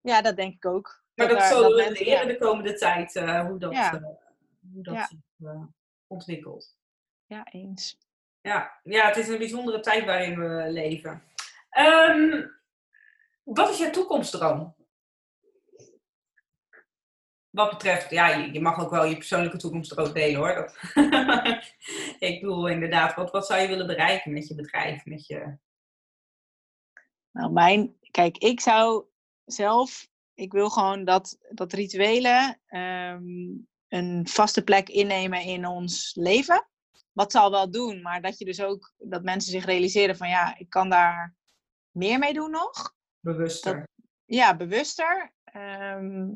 [0.00, 1.04] ja, dat denk ik ook.
[1.14, 2.32] Maar dat, zullen we leren ja.
[2.32, 3.92] de komende tijd, eh, hoe dat, Ja.
[3.94, 4.00] eh,
[4.72, 5.06] hoe dat Ja.
[5.06, 5.62] zich eh,
[6.06, 6.76] ontwikkelt.
[7.26, 7.98] Ja, eens.
[8.40, 8.80] Ja.
[8.82, 11.22] ja, het is een bijzondere tijd waarin we leven.
[11.70, 12.46] Ehm,
[13.42, 14.74] wat is jouw toekomstdroom?
[17.56, 20.54] Wat betreft, ja, je, je mag ook wel je persoonlijke toekomstdroom delen hoor.
[20.54, 20.76] Dat
[22.28, 25.04] ik bedoel inderdaad, wat, wat zou je willen bereiken met je bedrijf?
[25.04, 25.56] Met je...
[27.30, 29.04] Nou, mijn, kijk, ik zou
[29.44, 33.24] zelf, ik wil gewoon dat, dat rituelen ehm,
[33.88, 36.66] een vaste plek innemen in ons leven.
[37.12, 40.58] Wat zal wel doen, maar dat je dus ook, dat mensen zich realiseren van ja,
[40.58, 41.34] ik kan daar
[41.90, 42.94] meer mee doen nog.
[43.20, 43.88] Bewuster.
[44.24, 45.32] Ja, bewuster.
[45.44, 46.28] Ehm,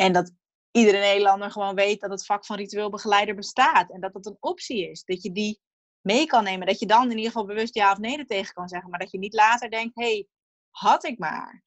[0.00, 0.32] en dat
[0.70, 3.90] iedere Nederlander gewoon weet dat het vak van ritueel begeleider bestaat.
[3.90, 5.04] En dat dat een optie is.
[5.04, 5.60] Dat je die
[6.00, 6.66] mee kan nemen.
[6.66, 8.90] Dat je dan in ieder geval bewust ja of nee er tegen kan zeggen.
[8.90, 10.28] Maar dat je niet later denkt, hé, hey,
[10.70, 11.62] had ik maar.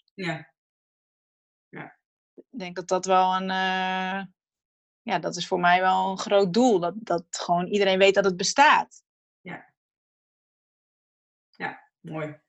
[1.70, 1.98] Ja.
[2.34, 3.50] Ik denk dat dat wel een...
[3.50, 4.26] eh,
[5.02, 6.80] ja, dat is voor mij wel een groot doel.
[6.80, 9.04] Dat, dat gewoon iedereen weet dat het bestaat.
[12.00, 12.43] Mooi.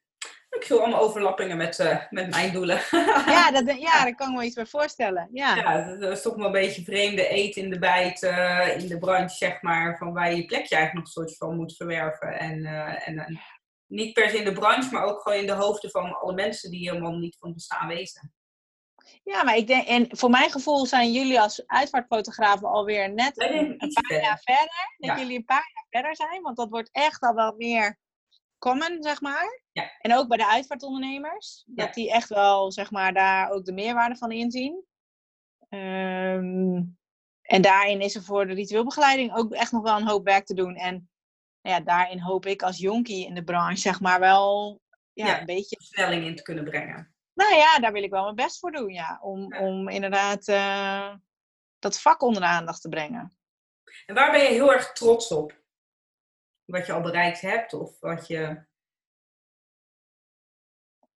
[0.65, 2.81] Ik zie allemaal overlappingen met, eh, met mijn doelen.
[3.35, 5.29] Ja, dat, ja, daar kan ik me iets bij voorstellen.
[5.33, 8.89] Ja, Ja, dat is toch wel een beetje vreemde eten in de bijt eh, in
[8.89, 11.77] de branche, zeg maar, van waar je je plekje eigenlijk nog een soort van moet
[11.77, 12.39] verwerven.
[12.39, 13.41] En, eh, en
[13.87, 16.71] niet per se in de branche, maar ook gewoon in de hoofden van alle mensen
[16.71, 18.33] die helemaal niet van bestaan weten.
[19.25, 23.77] Ja, maar ik denk, en voor mijn gevoel zijn jullie als uitvaartfotografen alweer net een,
[23.77, 24.95] paar jaar verder.
[24.99, 25.19] Dat Ja.
[25.19, 27.99] jullie een paar jaar verder zijn, want dat wordt echt al wel meer
[28.59, 29.64] common, zeg maar.
[29.75, 29.91] Ja.
[29.99, 31.85] En ook bij de uitvaartondernemers, Ja.
[31.85, 34.85] dat die echt wel, zeg maar, daar ook de meerwaarde van inzien.
[35.69, 36.83] Ehm,
[37.43, 40.55] en daarin is er voor de ritueelbegeleiding ook echt nog wel een hoop werk te
[40.55, 40.75] doen.
[40.77, 41.11] En
[41.63, 44.81] nou ja, daarin hoop ik als jonkie in de branche, zeg maar, wel
[45.13, 45.41] ja, Ja.
[45.41, 47.15] een beetje Versnelling in te kunnen brengen.
[47.35, 49.19] nou ja, daar wil ik wel mijn best voor doen, ja.
[49.23, 49.61] Om, Ja.
[49.61, 51.15] om inderdaad eh,
[51.79, 53.37] dat vak onder de aandacht te brengen.
[54.07, 55.63] En waar ben je heel erg trots op?
[56.65, 58.65] Wat je al bereikt hebt of wat je...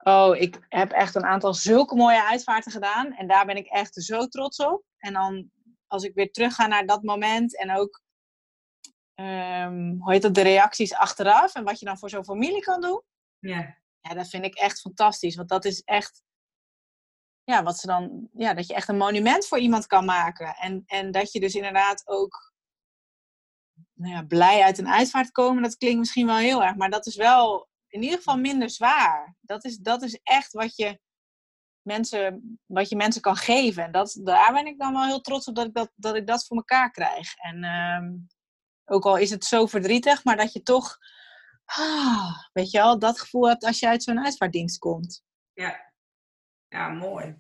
[0.09, 3.13] Oh, ik heb echt een aantal zulke mooie uitvaarten gedaan.
[3.13, 4.85] En daar ben ik echt zo trots op.
[4.99, 5.51] En dan,
[5.87, 8.03] als ik weer terug ga naar dat moment en ook,
[9.15, 11.55] ehm, hoe heet dat, de reacties achteraf.
[11.55, 13.03] En wat je dan voor zo'n familie kan doen.
[13.39, 15.37] Ja, Ja, dat vind ik echt fantastisch.
[15.37, 16.23] Want dat is echt,
[17.45, 20.55] ja, wat ze dan, ja, dat je echt een monument voor iemand kan maken.
[20.55, 22.53] En, en dat je dus inderdaad ook,
[23.93, 25.63] nou ja, blij uit een uitvaart komen.
[25.63, 29.37] Dat klinkt misschien wel heel erg, maar dat is wel in ieder geval minder zwaar.
[29.41, 31.01] Dat is, dat is echt wat je
[31.83, 33.85] mensen, wat je mensen kan geven.
[33.85, 36.27] En dat, daar ben ik dan wel heel trots op dat ik dat, dat, ik
[36.27, 37.35] dat voor elkaar krijg.
[37.37, 38.13] En ehm,
[38.85, 40.99] ook al is het zo verdrietig, maar dat je toch,
[41.65, 45.23] ah, weet je wel, dat gevoel hebt als je uit zo'n uitvaartdienst komt.
[46.69, 47.39] ja mooi.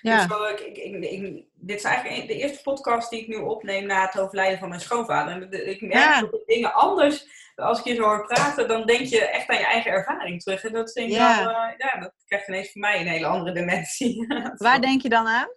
[0.00, 0.26] Ja.
[0.26, 3.86] Dus ik, ik, ik, ik- dit is eigenlijk de eerste podcast die ik nu opneem
[3.86, 5.32] na het overlijden van mijn schoonvader.
[5.34, 6.20] En ik merk Ja.
[6.20, 9.58] dat de dingen anders, als ik je zo hoor praten, dan denk je echt aan
[9.58, 10.64] je eigen ervaring terug.
[10.64, 11.44] En dat denk ik Ja.
[11.44, 14.26] wel, eh, ja, dat krijgt ineens voor mij een hele andere dimensie.
[14.56, 15.48] Waar denk je dan aan?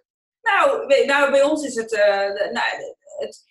[0.42, 2.66] Nou, nou bij ons is het, eh, nou,
[3.18, 3.44] het,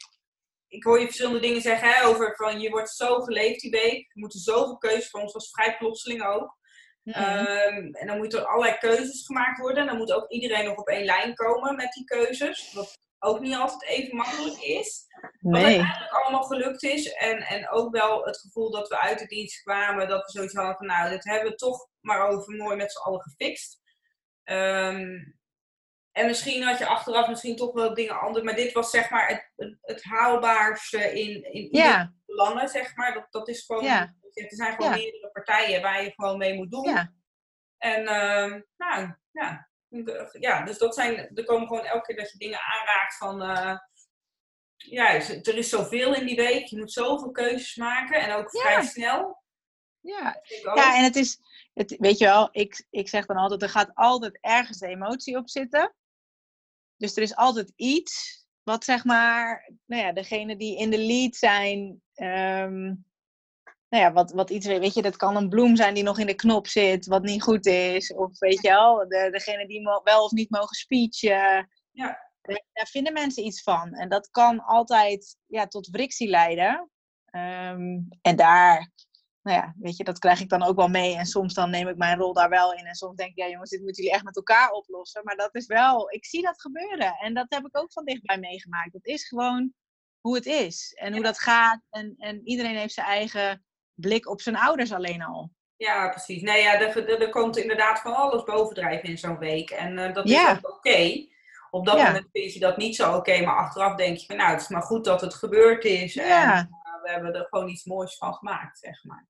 [0.68, 3.98] ik hoor je verschillende dingen zeggen hè, over van je wordt zo geleefd die week.
[3.98, 6.58] Er moeten zoveel keuzes, voor ons was vrij plotseling ook.
[7.04, 7.20] Mhm.
[7.20, 9.82] Ehm, en dan moeten er allerlei keuzes gemaakt worden.
[9.82, 12.74] En dan moet ook iedereen nog op één lijn komen met die keuzes.
[12.74, 15.05] Wat ook niet altijd even makkelijk is.
[15.39, 15.63] Wat nee.
[15.63, 17.13] uiteindelijk allemaal gelukt is.
[17.13, 20.07] En, en ook wel het gevoel dat we uit de dienst kwamen.
[20.07, 22.99] Dat we zoiets hadden van nou, dit hebben we toch maar over mooi met z'n
[22.99, 23.82] allen gefixt.
[24.43, 25.15] Ehm,
[26.11, 28.45] en misschien had je achteraf misschien toch wel dingen anders.
[28.45, 33.13] Maar dit was zeg maar het, het, het haalbaarste in, in Ja, belangen, zeg maar.
[33.13, 34.15] Dat, dat is gewoon, Ja.
[34.34, 34.97] er zijn gewoon Ja.
[34.97, 36.97] meerdere partijen waar je gewoon mee moet doen.
[37.78, 39.66] En ehm, nou, ja.
[40.40, 43.78] Ja, dus dat zijn, er komen gewoon elke keer dat je dingen aanraakt van, eh,
[44.76, 48.84] ja, er is zoveel in die week, je moet zoveel keuzes maken en ook vrij
[48.84, 49.44] snel.
[50.02, 50.76] ja.
[50.76, 51.40] Ja, en het is,
[51.74, 55.38] het, weet je wel, ik, ik zeg dan altijd, er gaat altijd ergens de emotie
[55.38, 55.96] op zitten.
[56.98, 61.36] Dus er is altijd iets wat zeg maar, nou ja, degene die in de lead
[61.36, 62.94] zijn, ehm,
[63.90, 66.28] nou ja, wat, wat iets, weet je, dat kan een bloem zijn die nog in
[66.28, 68.14] de knop zit, wat niet goed is.
[68.14, 71.70] Of weet je wel, de, degene die wel of niet mogen speechen.
[71.92, 72.26] Ja.
[72.42, 73.94] Daar, daar vinden mensen iets van.
[73.94, 76.90] En dat kan altijd ja, tot frictie leiden.
[77.26, 78.92] Ehm, en daar,
[79.42, 81.16] nou ja, weet je, dat krijg ik dan ook wel mee.
[81.16, 82.86] En soms dan neem ik mijn rol daar wel in.
[82.86, 85.24] En soms denk ik, ja jongens, dit moeten jullie echt met elkaar oplossen.
[85.24, 87.14] Maar dat is wel, ik zie dat gebeuren.
[87.18, 88.92] En dat heb ik ook van dichtbij meegemaakt.
[88.94, 89.74] Dat is gewoon
[90.20, 90.94] hoe het is.
[90.94, 91.82] En hoe dat gaat.
[91.90, 93.66] En, en iedereen heeft zijn eigen
[94.00, 95.52] blik op zijn ouders alleen al.
[95.76, 96.41] Ja, precies.
[96.41, 99.70] Nee, ja, er, er, komt inderdaad van alles bovendrijven in zo'n week.
[99.70, 100.52] En eh, dat Ja.
[100.52, 101.26] is ook oké.
[101.70, 102.06] Op dat Ja.
[102.06, 104.68] moment vind je dat niet zo oké, maar achteraf denk je van nou, het is
[104.68, 106.16] maar goed dat het gebeurd is.
[106.18, 106.58] En Ja.
[106.60, 109.28] eh, we hebben er gewoon iets moois van gemaakt, zeg maar.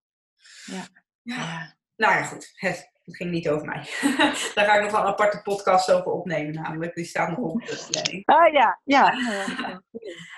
[0.66, 0.86] Ja.
[1.24, 1.36] ja.
[1.36, 1.76] Ja.
[1.96, 2.52] Nou ja, goed.
[2.56, 3.84] Het, het ging niet over mij.
[4.56, 6.96] Daar ga ik nog wel een aparte podcast over opnemen, namelijk.
[6.96, 8.26] Die staat nog op de planning.
[8.26, 9.14] Ah ja, ja.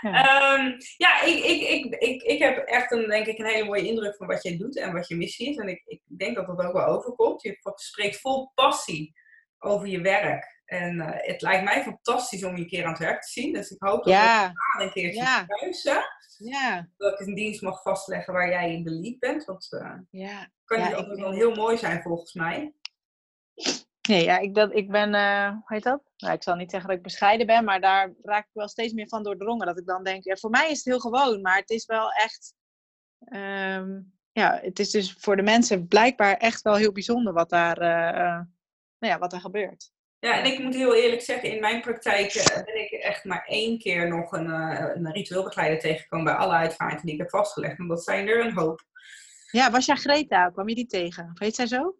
[0.01, 0.11] Ja.
[0.11, 3.87] Ehm, ja, ik, ik, ik, ik, ik heb echt een, denk ik, een hele mooie
[3.87, 5.55] indruk van wat jij doet en wat je missie is.
[5.57, 7.41] En ik, ik denk dat dat ook wel overkomt.
[7.41, 9.13] Je spreekt vol passie
[9.59, 10.61] over je werk.
[10.65, 13.53] En eh, het lijkt mij fantastisch om je een keer aan het werk te zien.
[13.53, 15.43] Dus ik hoop dat Ja, we een keertje Ja.
[15.47, 15.67] hè,
[16.39, 19.45] ja, dat ik een dienst mag vastleggen waar jij in de lead bent.
[19.45, 20.51] Want eh ja.
[20.65, 22.73] kan Ja, ook wel heel mooi zijn volgens mij.
[24.09, 26.01] Nee, ja, ik, dat, ik ben, eh, hoe heet dat?
[26.17, 28.93] Nou, ik zal niet zeggen dat ik bescheiden ben, maar daar raak ik wel steeds
[28.93, 29.67] meer van doordrongen.
[29.67, 32.11] Dat ik dan denk, ja, voor mij is het heel gewoon, maar het is wel
[32.11, 32.53] echt,
[33.19, 37.77] ehm, ja, het is dus voor de mensen blijkbaar echt wel heel bijzonder wat daar,
[37.77, 38.41] eh,
[38.99, 39.91] nou ja, wat er gebeurt.
[40.19, 43.43] Ja, en ik moet heel eerlijk zeggen, in mijn praktijk eh, ben ik echt maar
[43.45, 47.77] één keer nog een, eh, een ritueelbegeleider tegengekomen bij alle uitvaarten die ik heb vastgelegd.
[47.77, 48.81] Want dat zijn er een hoop.
[49.51, 50.49] Ja, was jij Greta?
[50.49, 51.31] Kwam je die tegen?
[51.33, 51.95] Weet zij zo?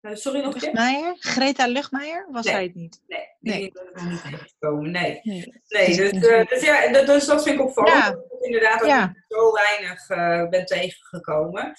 [0.00, 0.54] Eh, sorry nog?
[0.54, 1.16] Luchtmeijer?
[1.18, 2.26] Greta Luchtmeijer?
[2.30, 2.54] Was Nee.
[2.54, 3.02] zij het niet?
[3.06, 3.72] Nee, die Nee.
[3.72, 4.90] ben ik nog niet tegengekomen.
[4.90, 5.20] Nee.
[5.22, 5.62] Nee.
[5.68, 7.94] Nee, dus, eh, dus, ja, dat, dus dat vind ik opvallend.
[8.04, 8.10] Ja.
[8.10, 9.04] Dat inderdaad dat Ja.
[9.08, 10.06] ik zo weinig
[10.50, 11.72] ben tegengekomen.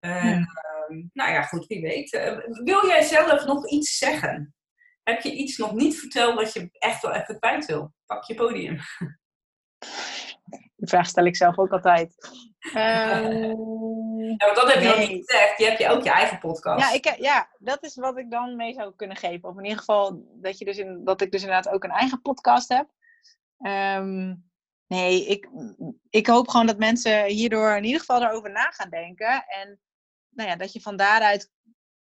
[0.00, 0.34] En, Ja.
[0.88, 2.10] ehm, nou ja, goed, wie weet.
[2.64, 4.54] Wil jij zelf nog iets zeggen?
[5.02, 7.92] Heb je iets nog niet verteld wat je echt wel even kwijt wil?
[8.06, 8.78] Pak je podium.
[10.76, 12.14] Die vraag stel ik zelf ook altijd.
[12.74, 12.80] Um,
[14.38, 15.08] ja, want dat heb je nee.
[15.08, 15.58] niet gezegd.
[15.58, 16.80] Je hebt je ook je eigen podcast.
[16.80, 19.48] Ja, ik, ja, dat is wat ik dan mee zou kunnen geven.
[19.48, 22.20] Of in ieder geval dat, je dus in, dat ik dus inderdaad ook een eigen
[22.20, 22.88] podcast heb.
[23.98, 24.50] Um,
[24.86, 25.48] nee, ik,
[26.10, 29.44] ik hoop gewoon dat mensen hierdoor in ieder geval daarover na gaan denken.
[29.46, 29.80] En
[30.28, 31.50] nou ja, dat je van daaruit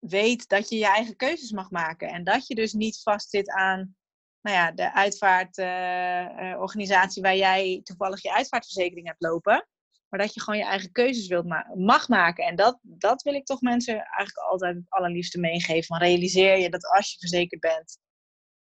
[0.02, 2.10] weet dat je je eigen keuzes mag maken.
[2.10, 3.96] En dat je dus niet vastzit aan
[4.42, 9.68] nou ja, de uitvaartorganisatie uh, waar jij toevallig je uitvaartverzekering hebt lopen.
[10.10, 12.46] Maar dat je gewoon je eigen keuzes wilt ma mag maken.
[12.46, 15.98] En dat, dat wil ik toch mensen eigenlijk altijd het allerliefste meegeven.
[15.98, 17.98] Realiseer je dat als je verzekerd bent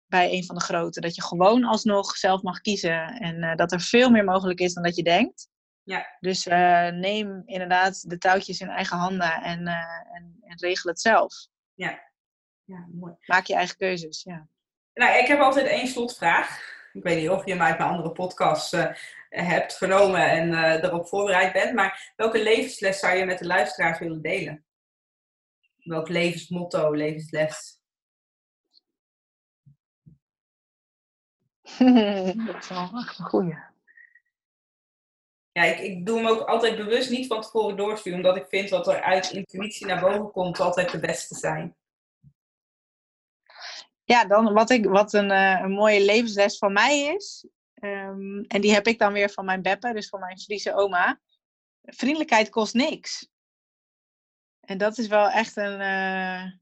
[0.07, 3.07] bij een van de grote, dat je gewoon alsnog zelf mag kiezen.
[3.07, 5.49] En uh, dat er veel meer mogelijk is dan dat je denkt.
[5.85, 6.17] Ja.
[6.21, 11.01] Dus uh, neem inderdaad de touwtjes in eigen handen en, uh, en, en, regel het
[11.01, 11.33] zelf.
[11.75, 12.01] Ja.
[12.65, 13.15] ja, mooi.
[13.27, 14.49] Maak je eigen keuzes, ja.
[14.95, 16.73] Nou, ik heb altijd één slotvraag.
[16.93, 18.93] Ik weet niet of je hem uit mijn andere podcast uh,
[19.29, 20.55] hebt genomen en
[20.85, 21.75] erop voorbereid bent.
[21.75, 24.65] Maar welke levensles zou je met de luisteraars willen delen?
[25.77, 27.79] Welk levensmotto, levensles?
[32.47, 33.73] dat is wel een goeie.
[35.55, 38.71] Ja, ik, ik doe hem ook altijd bewust niet van tevoren doorsturen, omdat ik vind
[38.71, 41.77] wat er uit intuïtie naar boven komt altijd de beste zijn.
[44.05, 47.47] Ja, dan wat, ik, wat een, uh, een mooie levensles van mij is,
[47.81, 51.21] um, en die heb ik dan weer van mijn Beppe, dus van mijn Friese oma.
[51.83, 53.29] Vriendelijkheid kost niks.
[54.61, 56.53] En dat is wel echt een, uh,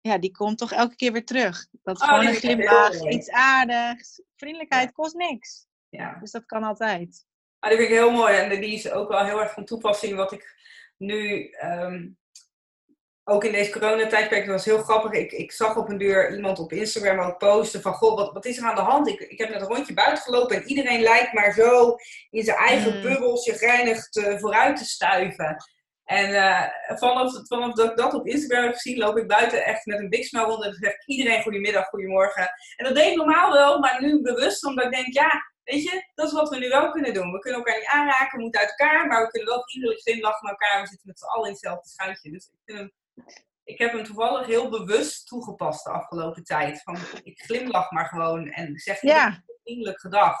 [0.00, 1.66] ja, die komt toch elke keer weer terug.
[1.82, 4.22] Dat oh, gewoon een glimlach, iets aardigs.
[4.36, 4.92] Vriendelijkheid ja.
[4.92, 5.66] kost niks.
[5.88, 6.18] Ja.
[6.20, 7.26] Dus dat kan altijd.
[7.68, 10.16] Die vind ik heel mooi en die is ook wel heel erg van toepassing.
[10.16, 10.54] Wat ik
[10.96, 12.18] nu um,
[13.24, 15.12] ook in deze coronatijdperk, dat was heel grappig.
[15.12, 18.44] Ik, ik zag op een deur iemand op Instagram ook posten van, goh, wat, wat
[18.44, 19.08] is er aan de hand?
[19.08, 21.96] Ik, ik heb net een rondje buiten gelopen en iedereen lijkt maar zo
[22.30, 23.02] in zijn eigen mm.
[23.02, 25.56] bubbel zich te, vooruit te stuiven.
[26.04, 26.62] En uh,
[26.98, 30.08] vanaf, vanaf dat ik dat op Instagram heb gezien, loop ik buiten echt met een
[30.08, 32.48] big smile rond en dan zeg ik iedereen goedemiddag, goedemorgen.
[32.76, 36.10] En dat deed ik normaal wel, maar nu bewust, omdat ik denk, ja, Weet je,
[36.14, 37.32] dat is wat we nu wel kunnen doen.
[37.32, 40.42] We kunnen elkaar niet aanraken, we moeten uit elkaar, maar we kunnen wel vriendelijk glimlachen
[40.42, 40.80] naar elkaar.
[40.80, 42.30] We zitten met z'n allen in hetzelfde schuitje.
[42.30, 42.92] Dus ik, vind hem,
[43.64, 46.82] ik heb hem toevallig heel bewust toegepast de afgelopen tijd.
[46.82, 49.26] Van, ik glimlach maar gewoon en zeg ja.
[49.26, 50.38] een vriendelijk gedag.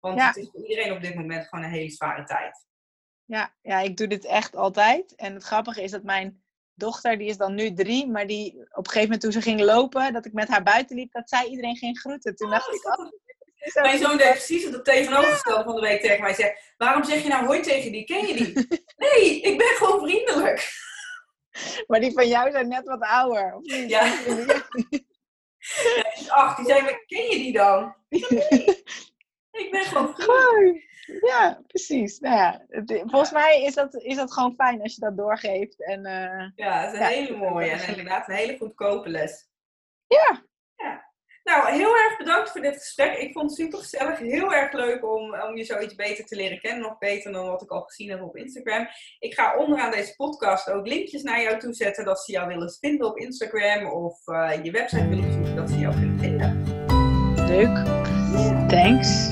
[0.00, 0.26] Want ja.
[0.26, 2.66] het is voor iedereen op dit moment gewoon een hele zware tijd.
[3.24, 5.14] Ja, ja, ik doe dit echt altijd.
[5.14, 6.42] En het grappige is dat mijn
[6.74, 9.60] dochter, die is dan nu drie, maar die op een gegeven moment toen ze ging
[9.60, 12.36] lopen, dat ik met haar buiten liep, dat zij iedereen ging groeten.
[12.36, 13.10] Toen oh, dacht ik, oh,
[13.74, 16.34] mijn zoon deed precies het tegenovergestelde van de week tegen mij.
[16.34, 18.04] Zegt, waarom zeg je nou hoi tegen die?
[18.04, 18.52] Ken je die?
[19.04, 20.86] nee, ik ben gewoon vriendelijk.
[21.86, 23.54] Maar die van jou zijn net wat ouder.
[23.54, 23.90] Of niet?
[23.90, 24.04] Ja.
[26.24, 27.96] ja ach, die zei, ken je die dan?
[29.50, 30.86] ik ben gewoon vriendelijk.
[31.26, 32.18] Ja, precies.
[32.18, 32.66] Nou ja,
[33.06, 35.84] volgens mij is dat, is dat gewoon fijn als je dat doorgeeft.
[35.84, 39.48] En, uh, ja, het is een hele mooie en inderdaad een hele goedkope les.
[40.06, 40.46] Ja,
[41.48, 43.18] nou, heel erg bedankt voor dit gesprek.
[43.18, 44.18] Ik vond het super gezellig.
[44.18, 46.82] Heel erg leuk om, om je zoiets beter te leren kennen.
[46.82, 48.88] Nog beter dan wat ik al gezien heb op Instagram.
[49.18, 52.04] Ik ga onderaan deze podcast ook linkjes naar jou toe zetten.
[52.04, 53.86] Dat ze jou willen vinden op Instagram.
[53.86, 55.56] Of uh, je website willen zoeken.
[55.56, 56.62] Dat ze jou kunnen vinden.
[57.46, 58.06] Leuk.
[58.68, 59.28] Thanks.